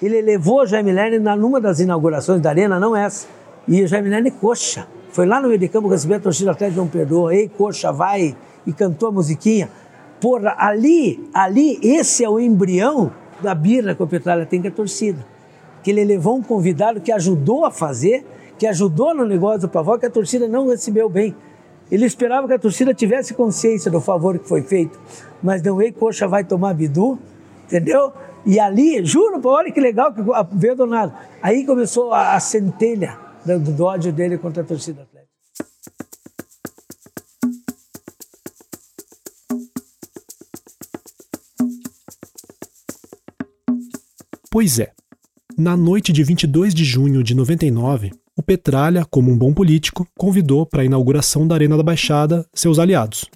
[0.03, 3.27] Ele levou o Jaime Lerner numa das inaugurações da Arena, não essa.
[3.67, 4.87] E o Jaime Lerner coxa.
[5.17, 7.35] Foi lá no meio de campo a torcida Atlético não perdoa.
[7.35, 8.37] Ei, coxa, vai!
[8.67, 9.71] E cantou a musiquinha.
[10.21, 14.71] Porra, ali, ali, esse é o embrião da birra que o Petralha tem com a
[14.71, 15.25] torcida.
[15.83, 18.27] Que ele levou um convidado que ajudou a fazer,
[18.59, 21.35] que ajudou no negócio do Pavó, que a torcida não recebeu bem.
[21.91, 25.01] Ele esperava que a torcida tivesse consciência do favor que foi feito,
[25.43, 27.19] mas não, ei, coxa vai tomar bidu,
[27.65, 28.13] entendeu?
[28.45, 30.21] E ali, juro, olha que legal que
[30.53, 31.15] veio do nada.
[31.41, 35.37] Aí começou a, a centelha do, do ódio dele contra a torcida atlética.
[44.51, 44.93] Pois é.
[45.57, 50.67] Na noite de 22 de junho de 99, o Petralha, como um bom político, convidou
[50.67, 53.27] para a inauguração da Arena da Baixada seus aliados.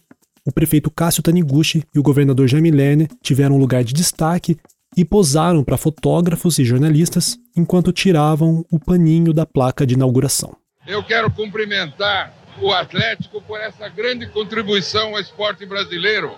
[0.47, 4.59] O prefeito Cássio Taniguchi e o governador Jaime Lerner tiveram lugar de destaque
[4.97, 10.57] e posaram para fotógrafos e jornalistas enquanto tiravam o paninho da placa de inauguração.
[10.87, 16.35] Eu quero cumprimentar o Atlético por essa grande contribuição ao esporte brasileiro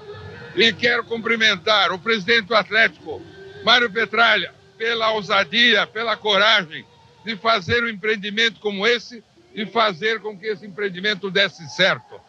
[0.54, 3.22] e quero cumprimentar o presidente do Atlético,
[3.64, 6.84] Mário Petralha, pela ousadia, pela coragem
[7.24, 9.22] de fazer um empreendimento como esse
[9.54, 12.20] e fazer com que esse empreendimento desse certo.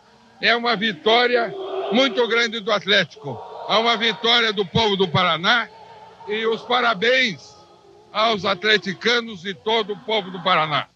[0.41, 1.53] É uma vitória
[1.91, 5.67] muito grande do Atlético, é uma vitória do povo do Paraná
[6.27, 7.53] e os parabéns
[8.11, 10.87] aos atleticanos e todo o povo do Paraná.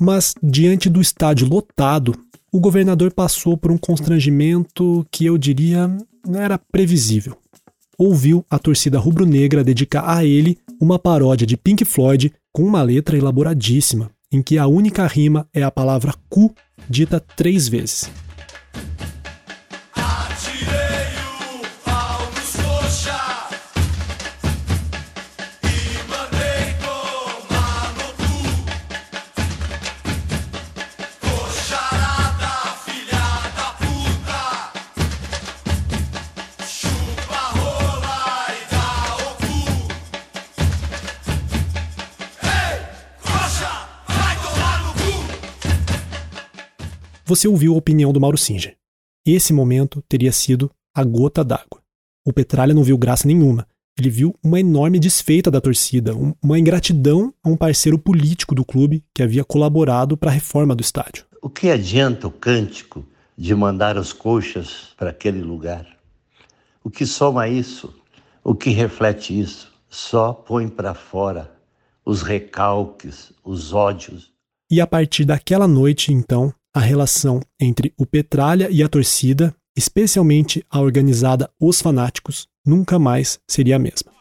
[0.00, 2.14] Mas, diante do estádio lotado,
[2.52, 5.88] o governador passou por um constrangimento que eu diria
[6.26, 7.36] não era previsível.
[7.98, 13.16] Ouviu a torcida rubro-negra dedicar a ele uma paródia de Pink Floyd com uma letra
[13.16, 16.52] elaboradíssima, em que a única rima é a palavra cu
[16.88, 18.10] dita três vezes.
[47.34, 48.76] Você ouviu a opinião do Mauro Singer.
[49.26, 51.82] Esse momento teria sido a gota d'água.
[52.24, 53.66] O Petralha não viu graça nenhuma.
[53.98, 59.02] Ele viu uma enorme desfeita da torcida, uma ingratidão a um parceiro político do clube
[59.12, 61.26] que havia colaborado para a reforma do estádio.
[61.42, 63.04] O que adianta o cântico
[63.36, 65.88] de mandar os coxas para aquele lugar?
[66.84, 67.92] O que soma isso?
[68.44, 69.72] O que reflete isso?
[69.90, 71.52] Só põe para fora
[72.06, 74.30] os recalques, os ódios.
[74.70, 80.64] E a partir daquela noite, então, a relação entre o Petralha e a torcida, especialmente
[80.68, 84.12] a organizada Os Fanáticos, nunca mais seria a mesma.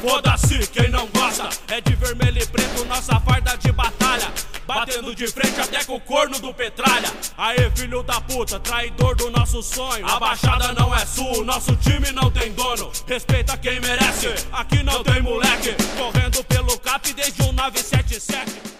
[0.00, 4.32] Foda-se quem não gosta, é de vermelho e preto nossa farda de batalha.
[4.66, 7.08] Batendo de frente até com o corno do Petralha.
[7.36, 10.06] Aê, filho da puta, traidor do nosso sonho.
[10.06, 12.90] A baixada não é sul, nosso time não tem dono.
[13.06, 15.74] Respeita quem merece, aqui não tem moleque.
[15.96, 18.72] Correndo pelo cap desde um 977.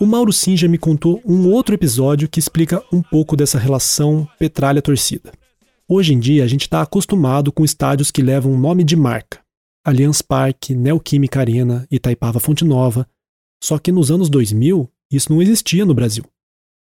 [0.00, 5.30] O Mauro Singer me contou um outro episódio que explica um pouco dessa relação petralha-torcida.
[5.86, 9.42] Hoje em dia, a gente está acostumado com estádios que levam nome de marca.
[9.84, 13.06] Allianz Parque, Neoquímica Arena, Itaipava Fonte Nova.
[13.62, 16.24] Só que nos anos 2000, isso não existia no Brasil.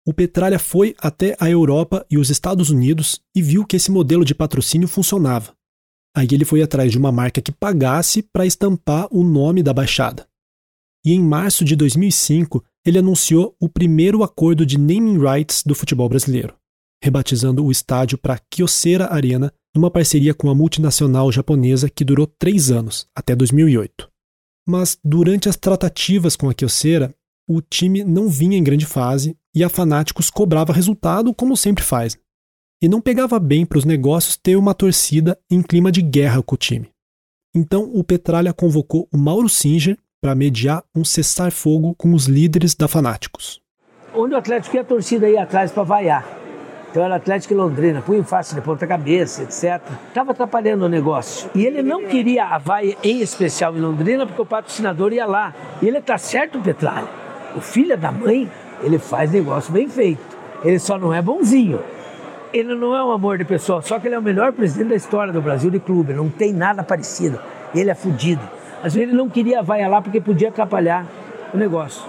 [0.06, 4.24] O Petralha foi até a Europa e os Estados Unidos e viu que esse modelo
[4.24, 5.52] de patrocínio funcionava.
[6.16, 10.28] Aí ele foi atrás de uma marca que pagasse para estampar o nome da baixada.
[11.04, 16.08] E em março de 2005, ele anunciou o primeiro acordo de naming rights do futebol
[16.08, 16.54] brasileiro,
[17.02, 22.70] rebatizando o estádio para Kyocera Arena numa parceria com a multinacional japonesa que durou três
[22.70, 24.10] anos, até 2008.
[24.68, 27.14] Mas durante as tratativas com a Kyocera,
[27.48, 32.16] o time não vinha em grande fase e a Fanáticos cobrava resultado como sempre faz.
[32.82, 36.54] E não pegava bem para os negócios ter uma torcida em clima de guerra com
[36.54, 36.88] o time.
[37.54, 42.86] Então o Petralha convocou o Mauro Singer para mediar um cessar-fogo com os líderes da
[42.86, 43.60] Fanáticos.
[44.14, 46.26] Onde o Atlético ia, a torcida ia atrás para vaiar.
[46.90, 49.80] Então era Atlético e Londrina, punho fácil de ponta cabeça, etc.
[50.08, 51.48] Estava atrapalhando o negócio.
[51.54, 55.54] E ele não queria a vaia em especial em Londrina porque o patrocinador ia lá.
[55.80, 57.08] E ele tá certo, Petralha.
[57.56, 58.50] O filho da mãe,
[58.82, 60.36] ele faz negócio bem feito.
[60.64, 61.80] Ele só não é bonzinho.
[62.52, 64.96] Ele não é um amor de pessoa, só que ele é o melhor presidente da
[64.96, 66.12] história do Brasil de clube.
[66.12, 67.40] Não tem nada parecido.
[67.72, 68.42] Ele é fudido.
[68.82, 71.06] Às vezes ele não queria vaiar lá porque podia atrapalhar
[71.52, 72.02] o negócio.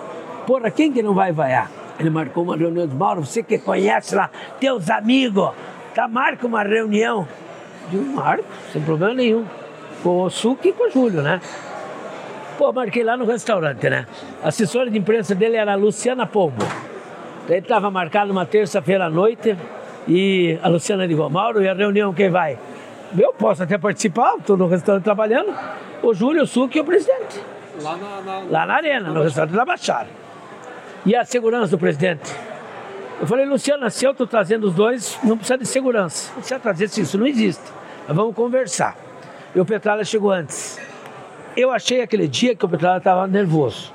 [0.48, 1.70] Porra, quem que não vai vaiar?
[2.00, 5.52] Ele marcou uma reunião de Mauro, você que conhece lá, teus amigos,
[5.94, 7.28] tá, marca uma reunião.
[7.92, 9.46] Eu digo, marco, sem problema nenhum.
[10.02, 11.40] Com o Suki e com o Júlio, né?
[12.58, 14.08] Pô, marquei lá no restaurante, né?
[14.44, 16.66] A assessora de imprensa dele era a Luciana Pombo.
[17.48, 19.58] Daí estava marcado uma terça-feira à noite
[20.08, 22.58] e a Luciana ligou, Mauro, e a reunião quem vai?
[23.18, 25.54] Eu posso até participar, estou no restaurante trabalhando.
[26.02, 27.40] O Júlio, o Suki e o presidente.
[27.82, 30.10] Lá na, na, lá na arena, no restaurante da Baixada.
[31.06, 32.32] E a segurança do presidente?
[33.20, 36.30] Eu falei, Luciano, se eu estou trazendo os dois, não precisa de segurança.
[36.30, 37.64] Não precisa trazer isso, isso não existe.
[38.08, 38.96] Mas vamos conversar.
[39.54, 40.80] E o Petralha chegou antes.
[41.56, 43.94] Eu achei aquele dia que o Petralha estava nervoso.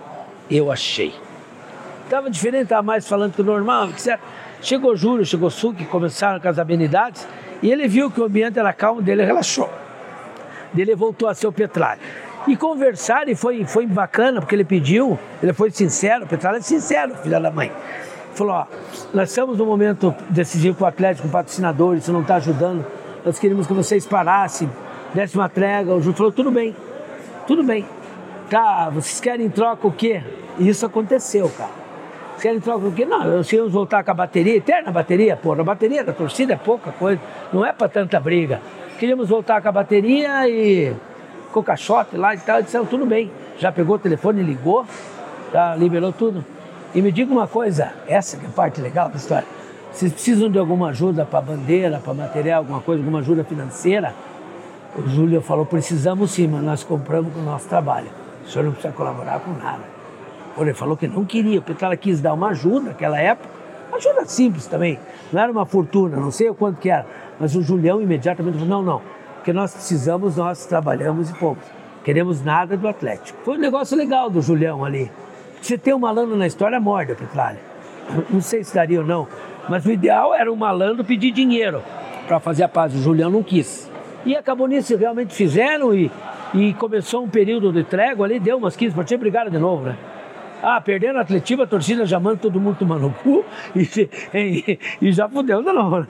[0.49, 1.13] Eu achei.
[2.05, 4.19] Estava diferente, estava mais falando que o normal, etc.
[4.63, 7.27] Chegou Júlio, chegou Suki, começaram com as amenidades,
[7.63, 9.69] e ele viu que o ambiente era calmo, dele relaxou.
[10.77, 11.99] Dele voltou a ser o Petralha.
[12.47, 16.61] E conversar, e foi, foi bacana, porque ele pediu, ele foi sincero, o Petralha é
[16.61, 17.73] sincero, filha da mãe.
[18.35, 18.67] Falou, ó,
[19.15, 22.85] nós estamos num momento decisivo para o Atlético, com patrocinadores, isso não está ajudando.
[23.25, 24.71] Nós queríamos que vocês parassem,
[25.15, 25.95] dessem uma trégua.
[25.95, 26.77] O Júlio falou, tudo bem,
[27.47, 27.87] tudo bem.
[28.51, 30.23] Tá, vocês querem em troca o quê?
[30.59, 31.71] E isso aconteceu, cara.
[32.41, 33.07] Querem em troca o quê?
[33.07, 35.63] Não, nós queríamos voltar com a bateria, eterna bateria, porra.
[35.63, 37.21] A bateria da torcida é pouca coisa,
[37.51, 38.61] não é para tanta briga.
[38.99, 40.95] Queríamos voltar com a bateria e
[41.55, 42.63] o caixote lá e tal.
[42.63, 43.31] Disseram, tudo bem.
[43.59, 44.87] Já pegou o telefone, ligou,
[45.53, 46.45] já liberou tudo.
[46.95, 49.47] E me diga uma coisa, essa que é a parte legal da história.
[49.93, 54.15] Vocês precisam de alguma ajuda para bandeira, para material, alguma coisa, alguma ajuda financeira?
[54.97, 58.09] O Júlio falou, precisamos sim, mas nós compramos com o nosso trabalho.
[58.47, 59.83] O senhor não precisa colaborar com nada.
[60.57, 63.49] Ele falou que não queria, o Petralha quis dar uma ajuda naquela época,
[63.95, 64.99] ajuda simples também,
[65.33, 67.07] não era uma fortuna, não sei o quanto que era,
[67.39, 69.03] mas o Julião imediatamente falou, não, não,
[69.37, 71.63] porque nós precisamos, nós trabalhamos e fomos.
[72.03, 73.39] Queremos nada do Atlético.
[73.45, 75.11] Foi um negócio legal do Julião ali.
[75.61, 77.59] Você ter um malandro na história, morde, Petralha.
[78.31, 79.27] Não sei se daria ou não,
[79.69, 81.83] mas o ideal era um malandro pedir dinheiro
[82.27, 82.95] para fazer a paz.
[82.95, 83.91] O Julião não quis.
[84.25, 86.11] E acabou nisso, realmente fizeram e,
[86.55, 89.97] e começou um período de trégua ali, deu umas 15 partidas, brigaram de novo, né?
[90.63, 93.45] Ah, perdendo a atletiva, a torcida já manda todo mundo tomar no cu
[93.75, 96.01] e, e, e já fudeu de novo.
[96.01, 96.07] Né?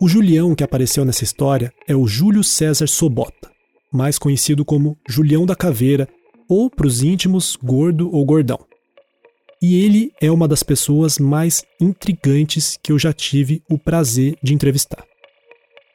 [0.00, 3.52] O Julião que apareceu nessa história é o Júlio César Sobota,
[3.92, 6.08] mais conhecido como Julião da Caveira
[6.52, 8.58] ou, para os íntimos, Gordo ou Gordão.
[9.62, 14.52] E ele é uma das pessoas mais intrigantes que eu já tive o prazer de
[14.52, 15.02] entrevistar.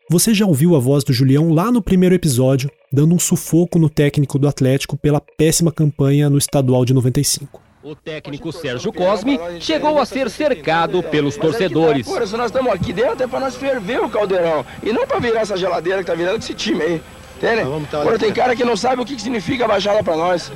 [0.09, 3.87] Você já ouviu a voz do Julião lá no primeiro episódio, dando um sufoco no
[3.87, 7.61] técnico do Atlético pela péssima campanha no estadual de 95.
[7.83, 12.07] O técnico Sérgio Cosme chegou a ser cercado pelos torcedores.
[12.07, 15.19] Por isso nós estamos aqui dentro é para nós ferver o caldeirão e não para
[15.19, 17.01] virar essa geladeira que tá virando esse time aí.
[17.37, 17.61] Entende?
[17.95, 20.51] Agora tem cara que não sabe o que significa a baixada para nós.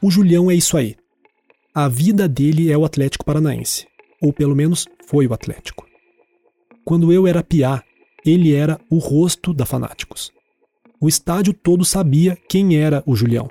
[0.00, 0.96] O Julião é isso aí.
[1.74, 3.86] A vida dele é o Atlético Paranaense.
[4.20, 5.86] Ou pelo menos foi o Atlético.
[6.84, 7.82] Quando eu era piá,
[8.24, 10.32] ele era o rosto da Fanáticos.
[11.00, 13.48] O estádio todo sabia quem era o Julião.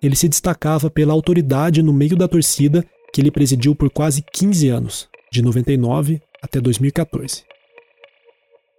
[0.00, 4.68] Ele se destacava pela autoridade no meio da torcida que ele presidiu por quase 15
[4.68, 7.44] anos, de 99 até 2014.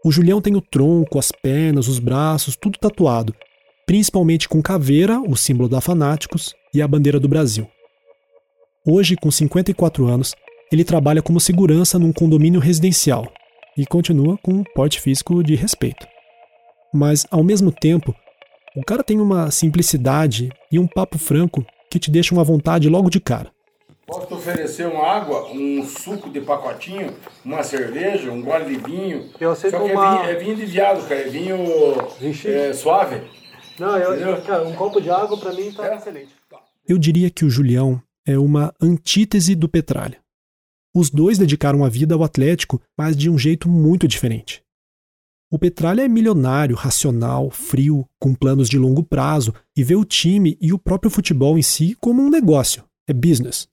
[0.06, 3.34] O Julião tem o tronco, as pernas, os braços, tudo tatuado,
[3.88, 7.68] principalmente com caveira, o símbolo da Fanáticos, e a bandeira do Brasil.
[8.86, 10.36] Hoje, com 54 anos,
[10.72, 13.34] ele trabalha como segurança num condomínio residencial
[13.76, 16.06] e continua com um porte físico de respeito.
[16.94, 18.14] Mas, ao mesmo tempo,
[18.76, 23.10] o cara tem uma simplicidade e um papo franco que te deixam à vontade logo
[23.10, 23.55] de cara.
[24.06, 29.32] Posso te oferecer uma água, um suco de pacotinho, uma cerveja, um gole de vinho.
[29.40, 31.22] Eu aceito Só que uma- é, vinho, é vinho de viado, cara.
[31.22, 31.58] É vinho
[32.46, 33.22] é, suave.
[33.80, 36.30] Não, eu, cara, um copo de água pra mim tá excelente.
[36.88, 40.20] Eu diria que o Julião é uma antítese do Petralha.
[40.96, 44.62] Os dois dedicaram a vida ao Atlético, mas de um jeito muito diferente.
[45.52, 50.58] O Petralha é milionário, racional, frio, com planos de longo prazo e vê o time
[50.62, 53.68] e o próprio futebol em si como um negócio, é business.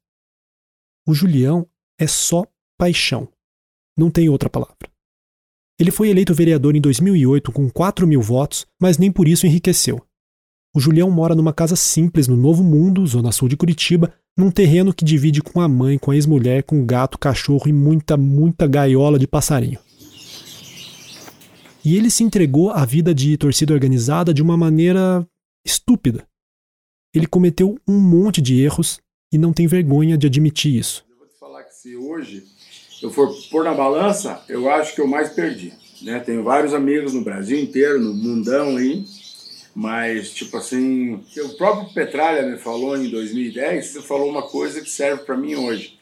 [1.06, 1.66] O Julião
[1.98, 2.46] é só
[2.78, 3.28] paixão.
[3.96, 4.88] Não tem outra palavra.
[5.78, 10.00] Ele foi eleito vereador em 2008 com 4 mil votos, mas nem por isso enriqueceu.
[10.74, 14.94] O Julião mora numa casa simples no Novo Mundo, zona sul de Curitiba, num terreno
[14.94, 19.18] que divide com a mãe, com a ex-mulher, com gato, cachorro e muita, muita gaiola
[19.18, 19.80] de passarinho.
[21.84, 25.26] E ele se entregou à vida de torcida organizada de uma maneira
[25.66, 26.26] estúpida.
[27.12, 29.00] Ele cometeu um monte de erros
[29.32, 31.04] e não tem vergonha de admitir isso.
[31.40, 32.44] falar que se hoje
[33.02, 35.72] eu for pôr na balança, eu acho que eu mais perdi.
[36.02, 36.20] Né?
[36.20, 39.04] Tenho vários amigos no Brasil inteiro, no mundão aí,
[39.74, 44.90] mas tipo assim, o próprio Petralha me falou em 2010, ele falou uma coisa que
[44.90, 45.98] serve para mim hoje,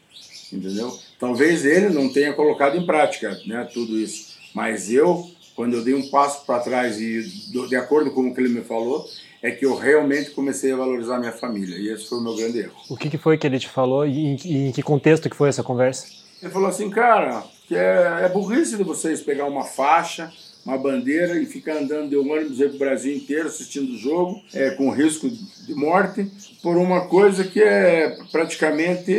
[0.52, 0.98] entendeu?
[1.18, 5.94] Talvez ele não tenha colocado em prática, né, tudo isso, mas eu, quando eu dei
[5.94, 7.22] um passo para trás e
[7.68, 9.06] de acordo com o que ele me falou,
[9.42, 11.76] é que eu realmente comecei a valorizar minha família.
[11.76, 12.74] E esse foi o meu grande erro.
[12.88, 15.36] O que, que foi que ele te falou e em, e em que contexto que
[15.36, 16.06] foi essa conversa?
[16.42, 20.32] Ele falou assim, cara, que é, é burrice de vocês pegar uma faixa,
[20.64, 24.70] uma bandeira e ficar andando de ônibus aí pro Brasil inteiro assistindo o jogo, é,
[24.70, 26.30] com risco de morte,
[26.62, 29.12] por uma coisa que é praticamente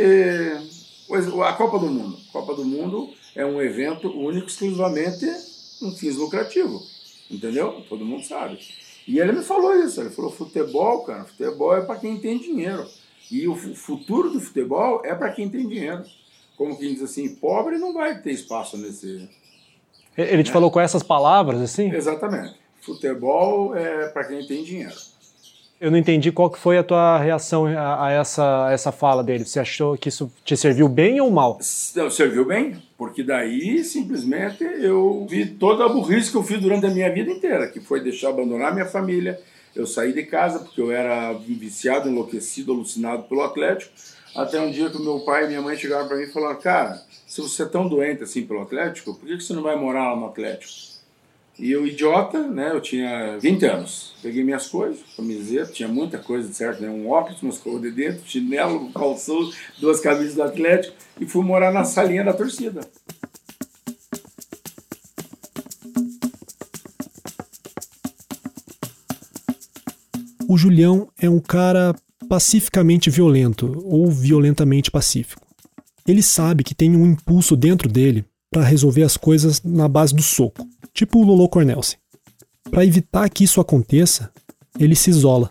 [1.45, 2.17] a Copa do Mundo.
[2.29, 5.25] A Copa do Mundo é um evento único, exclusivamente
[5.81, 6.81] um fins lucrativo.
[7.29, 7.83] Entendeu?
[7.87, 8.59] Todo mundo sabe.
[9.07, 10.01] E ele me falou isso.
[10.01, 12.85] Ele falou: futebol, cara, futebol é para quem tem dinheiro.
[13.29, 16.03] E o futuro do futebol é para quem tem dinheiro.
[16.57, 19.29] Como quem diz assim, pobre não vai ter espaço nesse.
[20.17, 20.53] Ele te né?
[20.53, 21.89] falou com essas palavras assim?
[21.91, 22.55] Exatamente.
[22.81, 24.95] Futebol é para quem tem dinheiro.
[25.81, 29.23] Eu não entendi qual que foi a tua reação a, a essa, a essa fala
[29.23, 29.43] dele.
[29.43, 31.57] Você achou que isso te serviu bem ou mal?
[31.95, 36.85] Não, serviu bem, porque daí simplesmente eu vi toda a burrice que eu fiz durante
[36.85, 39.41] a minha vida inteira, que foi deixar abandonar minha família.
[39.75, 43.91] Eu saí de casa porque eu era viciado, enlouquecido, alucinado pelo Atlético.
[44.35, 47.01] Até um dia que meu pai e minha mãe chegaram para mim e falaram: Cara,
[47.25, 50.15] se você é tão doente assim pelo Atlético, por que você não vai morar lá
[50.15, 50.90] no Atlético?
[51.61, 52.71] E eu, idiota, né?
[52.71, 54.15] Eu tinha 20 anos.
[54.19, 56.81] Peguei minhas coisas, camiseta, tinha muita coisa, certo?
[56.81, 56.89] Né?
[56.89, 59.47] Um óculos, umas cores de dentro, chinelo, calção,
[59.79, 62.81] duas camisas do Atlético e fui morar na salinha da torcida.
[70.49, 71.93] O Julião é um cara
[72.27, 75.45] pacificamente violento ou violentamente pacífico.
[76.07, 80.21] Ele sabe que tem um impulso dentro dele para resolver as coisas na base do
[80.21, 81.97] soco tipo o Lolo Cornelsen.
[82.69, 84.31] Para evitar que isso aconteça,
[84.79, 85.49] ele se isola.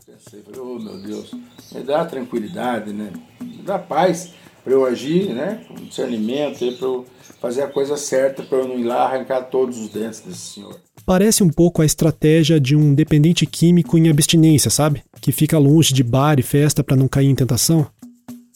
[0.57, 1.35] Oh meu Deus,
[1.73, 3.13] me dá tranquilidade, né?
[3.41, 4.31] Me dá paz
[4.63, 5.65] para eu agir, né?
[5.67, 7.07] Com discernimento, para eu
[7.41, 10.79] fazer a coisa certa, para eu não ir lá arrancar todos os dentes desse senhor.
[11.05, 15.03] Parece um pouco a estratégia de um dependente químico em abstinência, sabe?
[15.21, 17.87] Que fica longe de bar e festa para não cair em tentação.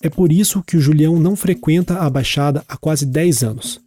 [0.03, 3.81] É por isso que o Julião não frequenta a Baixada há quase 10 anos.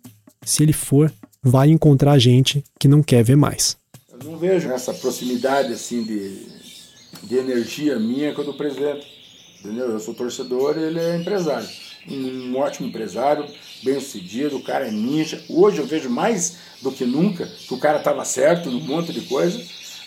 [0.48, 3.76] Se ele for, vai encontrar gente que não quer ver mais.
[4.10, 6.48] Eu não vejo essa proximidade assim de,
[7.24, 9.06] de energia minha com a do presidente.
[9.60, 9.92] Entendeu?
[9.92, 11.68] Eu sou torcedor e ele é empresário.
[12.08, 13.46] Um, um ótimo empresário,
[13.84, 15.44] bem sucedido, o cara é ninja.
[15.50, 19.28] Hoje eu vejo mais do que nunca que o cara estava certo num monte de
[19.28, 19.62] coisa,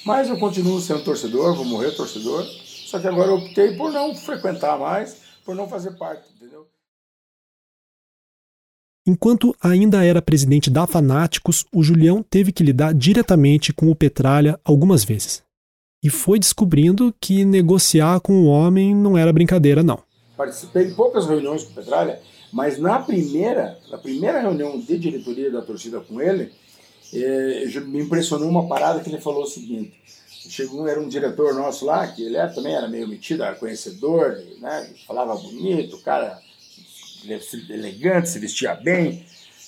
[0.07, 2.47] mas eu continuo sendo torcedor, vou morrer torcedor.
[2.65, 6.67] Só que agora eu optei por não frequentar mais, por não fazer parte, entendeu?
[9.11, 14.57] Enquanto ainda era presidente da Fanáticos, o Julião teve que lidar diretamente com o Petralha
[14.65, 15.43] algumas vezes.
[16.01, 19.99] E foi descobrindo que negociar com o homem não era brincadeira, não.
[20.37, 22.21] Participei de poucas reuniões com o Petralha,
[22.53, 26.53] mas na primeira, na primeira reunião de diretoria da torcida com ele,
[27.13, 29.93] eh, me impressionou uma parada que ele falou o seguinte.
[30.49, 34.41] Chegou, era um diretor nosso lá, que ele era, também era meio metido, era conhecedor,
[34.61, 36.41] né, falava bonito, cara
[37.69, 39.25] elegante, se vestia bem.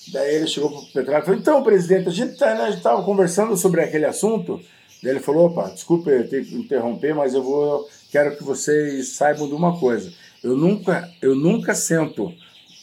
[0.08, 3.02] Daí ele chegou para o Petralha e falou: Então, presidente, a gente tá, né, estava
[3.02, 4.60] conversando sobre aquele assunto.
[5.02, 6.10] Daí ele falou: Opa, desculpe
[6.52, 10.12] interromper, mas eu vou, quero que vocês saibam de uma coisa.
[10.42, 12.34] Eu nunca, eu nunca sento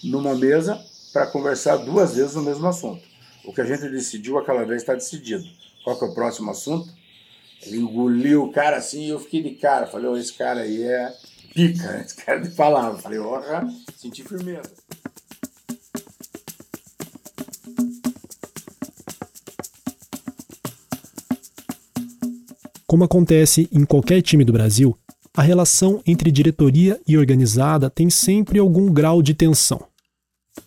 [0.03, 3.01] numa mesa para conversar duas vezes no mesmo assunto.
[3.43, 5.43] O que a gente decidiu aquela vez está decidido.
[5.83, 6.89] Qual que é o próximo assunto?
[7.65, 9.87] Ele engoliu o cara assim e eu fiquei de cara.
[9.87, 11.13] Falei: oh, Esse cara aí é
[11.53, 12.99] pica, esse cara de palavra.
[13.01, 14.71] Falei, olha, senti firmeza.
[22.87, 24.97] Como acontece em qualquer time do Brasil,
[25.37, 29.79] a relação entre diretoria e organizada tem sempre algum grau de tensão.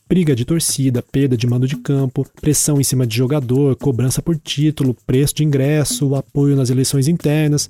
[0.08, 4.36] Briga de torcida, perda de mando de campo, pressão em cima de jogador, cobrança por
[4.36, 7.68] título, preço de ingresso, apoio nas eleições internas,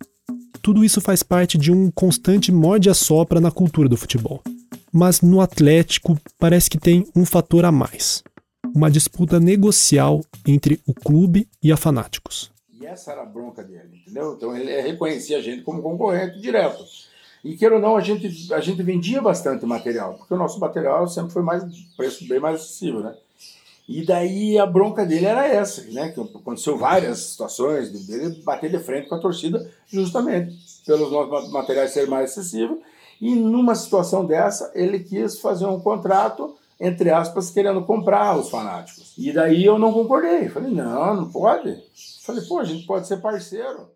[0.62, 4.40] tudo isso faz parte de um constante morde-a-sopra na cultura do futebol.
[4.92, 8.22] Mas no Atlético parece que tem um fator a mais:
[8.74, 12.52] uma disputa negocial entre o clube e a Fanáticos.
[12.80, 14.34] E essa era a bronca dele, entendeu?
[14.36, 16.84] Então ele reconhecia a gente como concorrente direto.
[17.44, 21.08] E queira ou não, a gente, a gente vendia bastante material, porque o nosso material
[21.08, 21.64] sempre foi mais
[21.96, 23.16] preço bem mais acessível, né?
[23.92, 26.08] E daí a bronca dele era essa, né?
[26.08, 31.90] Que aconteceu várias situações dele bater de frente com a torcida, justamente pelos nossos materiais
[31.90, 32.80] serem mais acessíveis.
[33.20, 39.12] E numa situação dessa, ele quis fazer um contrato, entre aspas, querendo comprar os fanáticos.
[39.18, 40.48] E daí eu não concordei.
[40.48, 41.78] Falei, não, não pode.
[42.24, 43.90] Falei, pô, a gente pode ser parceiro.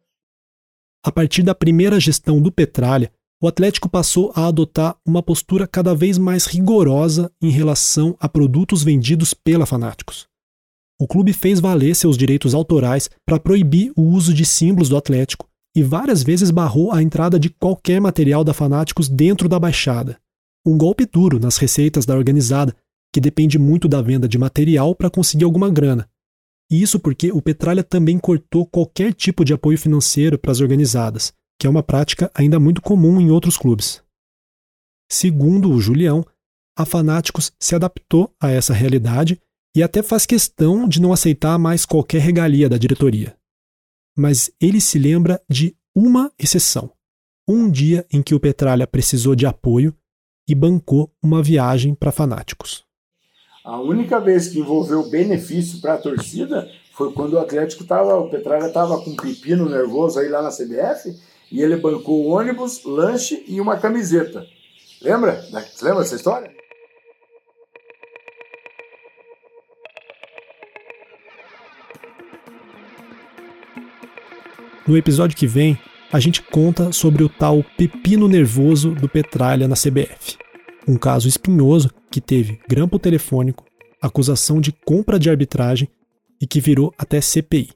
[1.02, 3.10] A partir da primeira gestão do Petralha,
[3.40, 8.82] o Atlético passou a adotar uma postura cada vez mais rigorosa em relação a produtos
[8.82, 10.26] vendidos pela Fanáticos.
[10.98, 15.46] O clube fez valer seus direitos autorais para proibir o uso de símbolos do Atlético
[15.76, 20.18] e várias vezes barrou a entrada de qualquer material da Fanáticos dentro da Baixada.
[20.64, 22.74] Um golpe duro nas receitas da organizada,
[23.12, 26.08] que depende muito da venda de material para conseguir alguma grana.
[26.70, 31.34] E isso porque o Petralha também cortou qualquer tipo de apoio financeiro para as organizadas,
[31.58, 34.02] que é uma prática ainda muito comum em outros clubes.
[35.10, 36.24] Segundo o Julião,
[36.76, 39.40] a Fanáticos se adaptou a essa realidade
[39.74, 43.36] e até faz questão de não aceitar mais qualquer regalia da diretoria.
[44.16, 46.90] Mas ele se lembra de uma exceção:
[47.48, 49.94] um dia em que o Petralha precisou de apoio
[50.48, 52.84] e bancou uma viagem para Fanáticos.
[53.64, 58.30] A única vez que envolveu benefício para a torcida foi quando o Atlético estava, o
[58.30, 61.18] Petralha estava com um pepino nervoso aí lá na CBF
[61.50, 64.46] e ele bancou ônibus, lanche e uma camiseta.
[65.00, 65.42] Lembra?
[65.42, 66.54] Você lembra dessa história?
[74.86, 75.76] No episódio que vem,
[76.12, 80.38] a gente conta sobre o tal pepino nervoso do Petralha na CBF.
[80.86, 83.64] Um caso espinhoso que teve grampo telefônico,
[84.00, 85.88] acusação de compra de arbitragem
[86.40, 87.70] e que virou até CPI.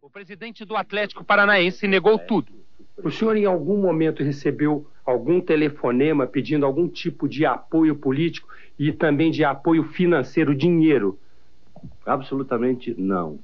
[0.00, 2.55] O presidente do Atlético Paranaense negou tudo.
[3.02, 8.92] O senhor em algum momento recebeu algum telefonema pedindo algum tipo de apoio político e
[8.92, 11.18] também de apoio financeiro, dinheiro?
[12.04, 13.38] Absolutamente não.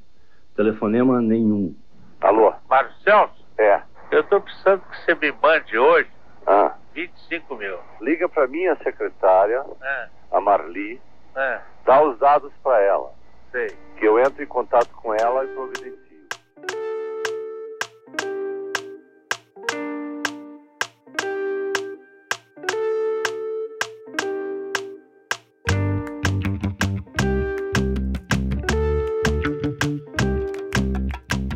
[0.56, 1.74] Telefonema nenhum.
[2.20, 2.52] Alô?
[2.68, 3.44] Mário Celso?
[3.58, 3.82] É.
[4.10, 6.08] Eu tô precisando que você me mande hoje
[6.46, 6.74] ah.
[6.94, 7.78] 25 mil.
[8.00, 10.08] Liga para minha secretária, É.
[10.30, 11.00] a Marli,
[11.36, 11.60] É.
[11.86, 13.12] dá os dados para ela.
[13.50, 13.68] Sei.
[13.98, 16.11] Que eu entro em contato com ela e providencio.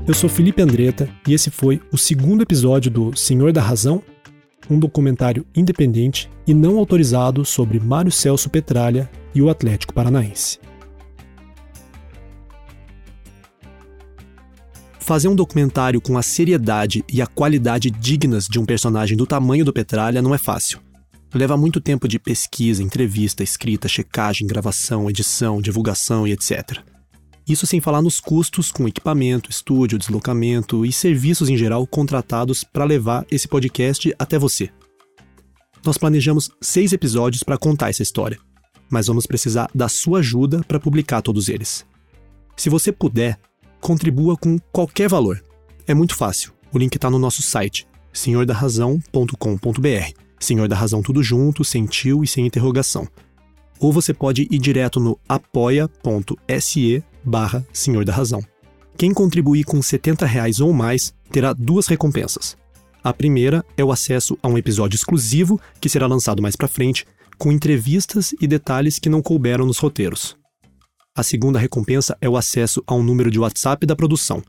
[0.06, 4.00] Eu sou Felipe Andretta e esse foi o segundo episódio do Senhor da Razão,
[4.70, 10.60] um documentário independente e não autorizado sobre Mário Celso Petralha e o Atlético Paranaense.
[15.00, 19.64] Fazer um documentário com a seriedade e a qualidade dignas de um personagem do tamanho
[19.64, 20.78] do Petralha não é fácil.
[21.34, 26.95] Leva muito tempo de pesquisa, entrevista, escrita, checagem, gravação, edição, divulgação e etc.
[27.48, 32.84] Isso sem falar nos custos com equipamento, estúdio, deslocamento e serviços em geral contratados para
[32.84, 34.68] levar esse podcast até você.
[35.84, 38.38] Nós planejamos seis episódios para contar essa história,
[38.90, 41.86] mas vamos precisar da sua ajuda para publicar todos eles.
[42.56, 43.38] Se você puder,
[43.80, 45.40] contribua com qualquer valor.
[45.86, 46.52] É muito fácil.
[46.72, 50.20] O link está no nosso site, senhordarrazão.com.br.
[50.40, 53.06] Senhor da Razão tudo junto, sem tio e sem interrogação.
[53.78, 58.42] Ou você pode ir direto no apoia.se barra Senhor da Razão.
[58.96, 62.56] Quem contribuir com 70 reais ou mais terá duas recompensas.
[63.04, 67.06] A primeira é o acesso a um episódio exclusivo que será lançado mais para frente,
[67.38, 70.36] com entrevistas e detalhes que não couberam nos roteiros.
[71.14, 74.42] A segunda recompensa é o acesso a um número de WhatsApp da produção.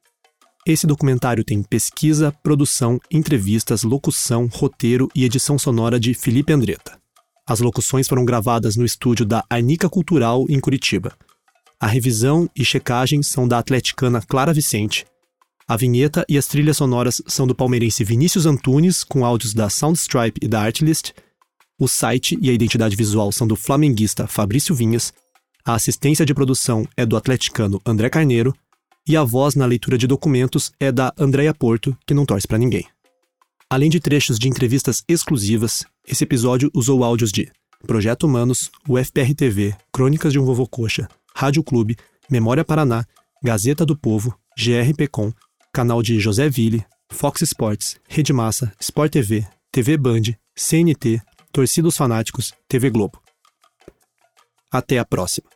[0.67, 7.01] Esse documentário tem pesquisa, produção, entrevistas, locução, roteiro e edição sonora de Felipe Andretta.
[7.49, 11.17] As locuções foram gravadas no estúdio da Arnica Cultural em Curitiba.
[11.81, 15.07] A revisão e checagem são da atleticana Clara Vicente.
[15.71, 20.41] A vinheta e as trilhas sonoras são do palmeirense Vinícius Antunes, com áudios da Soundstripe
[20.43, 21.13] e da Artlist.
[21.79, 25.13] O site e a identidade visual são do flamenguista Fabrício Vinhas.
[25.65, 28.53] A assistência de produção é do atleticano André Carneiro.
[29.07, 32.59] E a voz na leitura de documentos é da Andréia Porto, que não torce para
[32.59, 32.85] ninguém.
[33.71, 37.49] Além de trechos de entrevistas exclusivas, esse episódio usou áudios de
[37.87, 41.97] Projeto Humanos, UFPR TV, Crônicas de um Vovô Coxa, Rádio Clube,
[42.29, 43.05] Memória Paraná,
[43.41, 45.33] Gazeta do Povo, GRPcom,
[45.73, 51.21] canal de José Ville, Fox Sports, Rede Massa, Sport TV, TV Band, CNT,
[51.53, 53.21] Torcidos Fanáticos, TV Globo.
[54.71, 55.49] Até a próxima.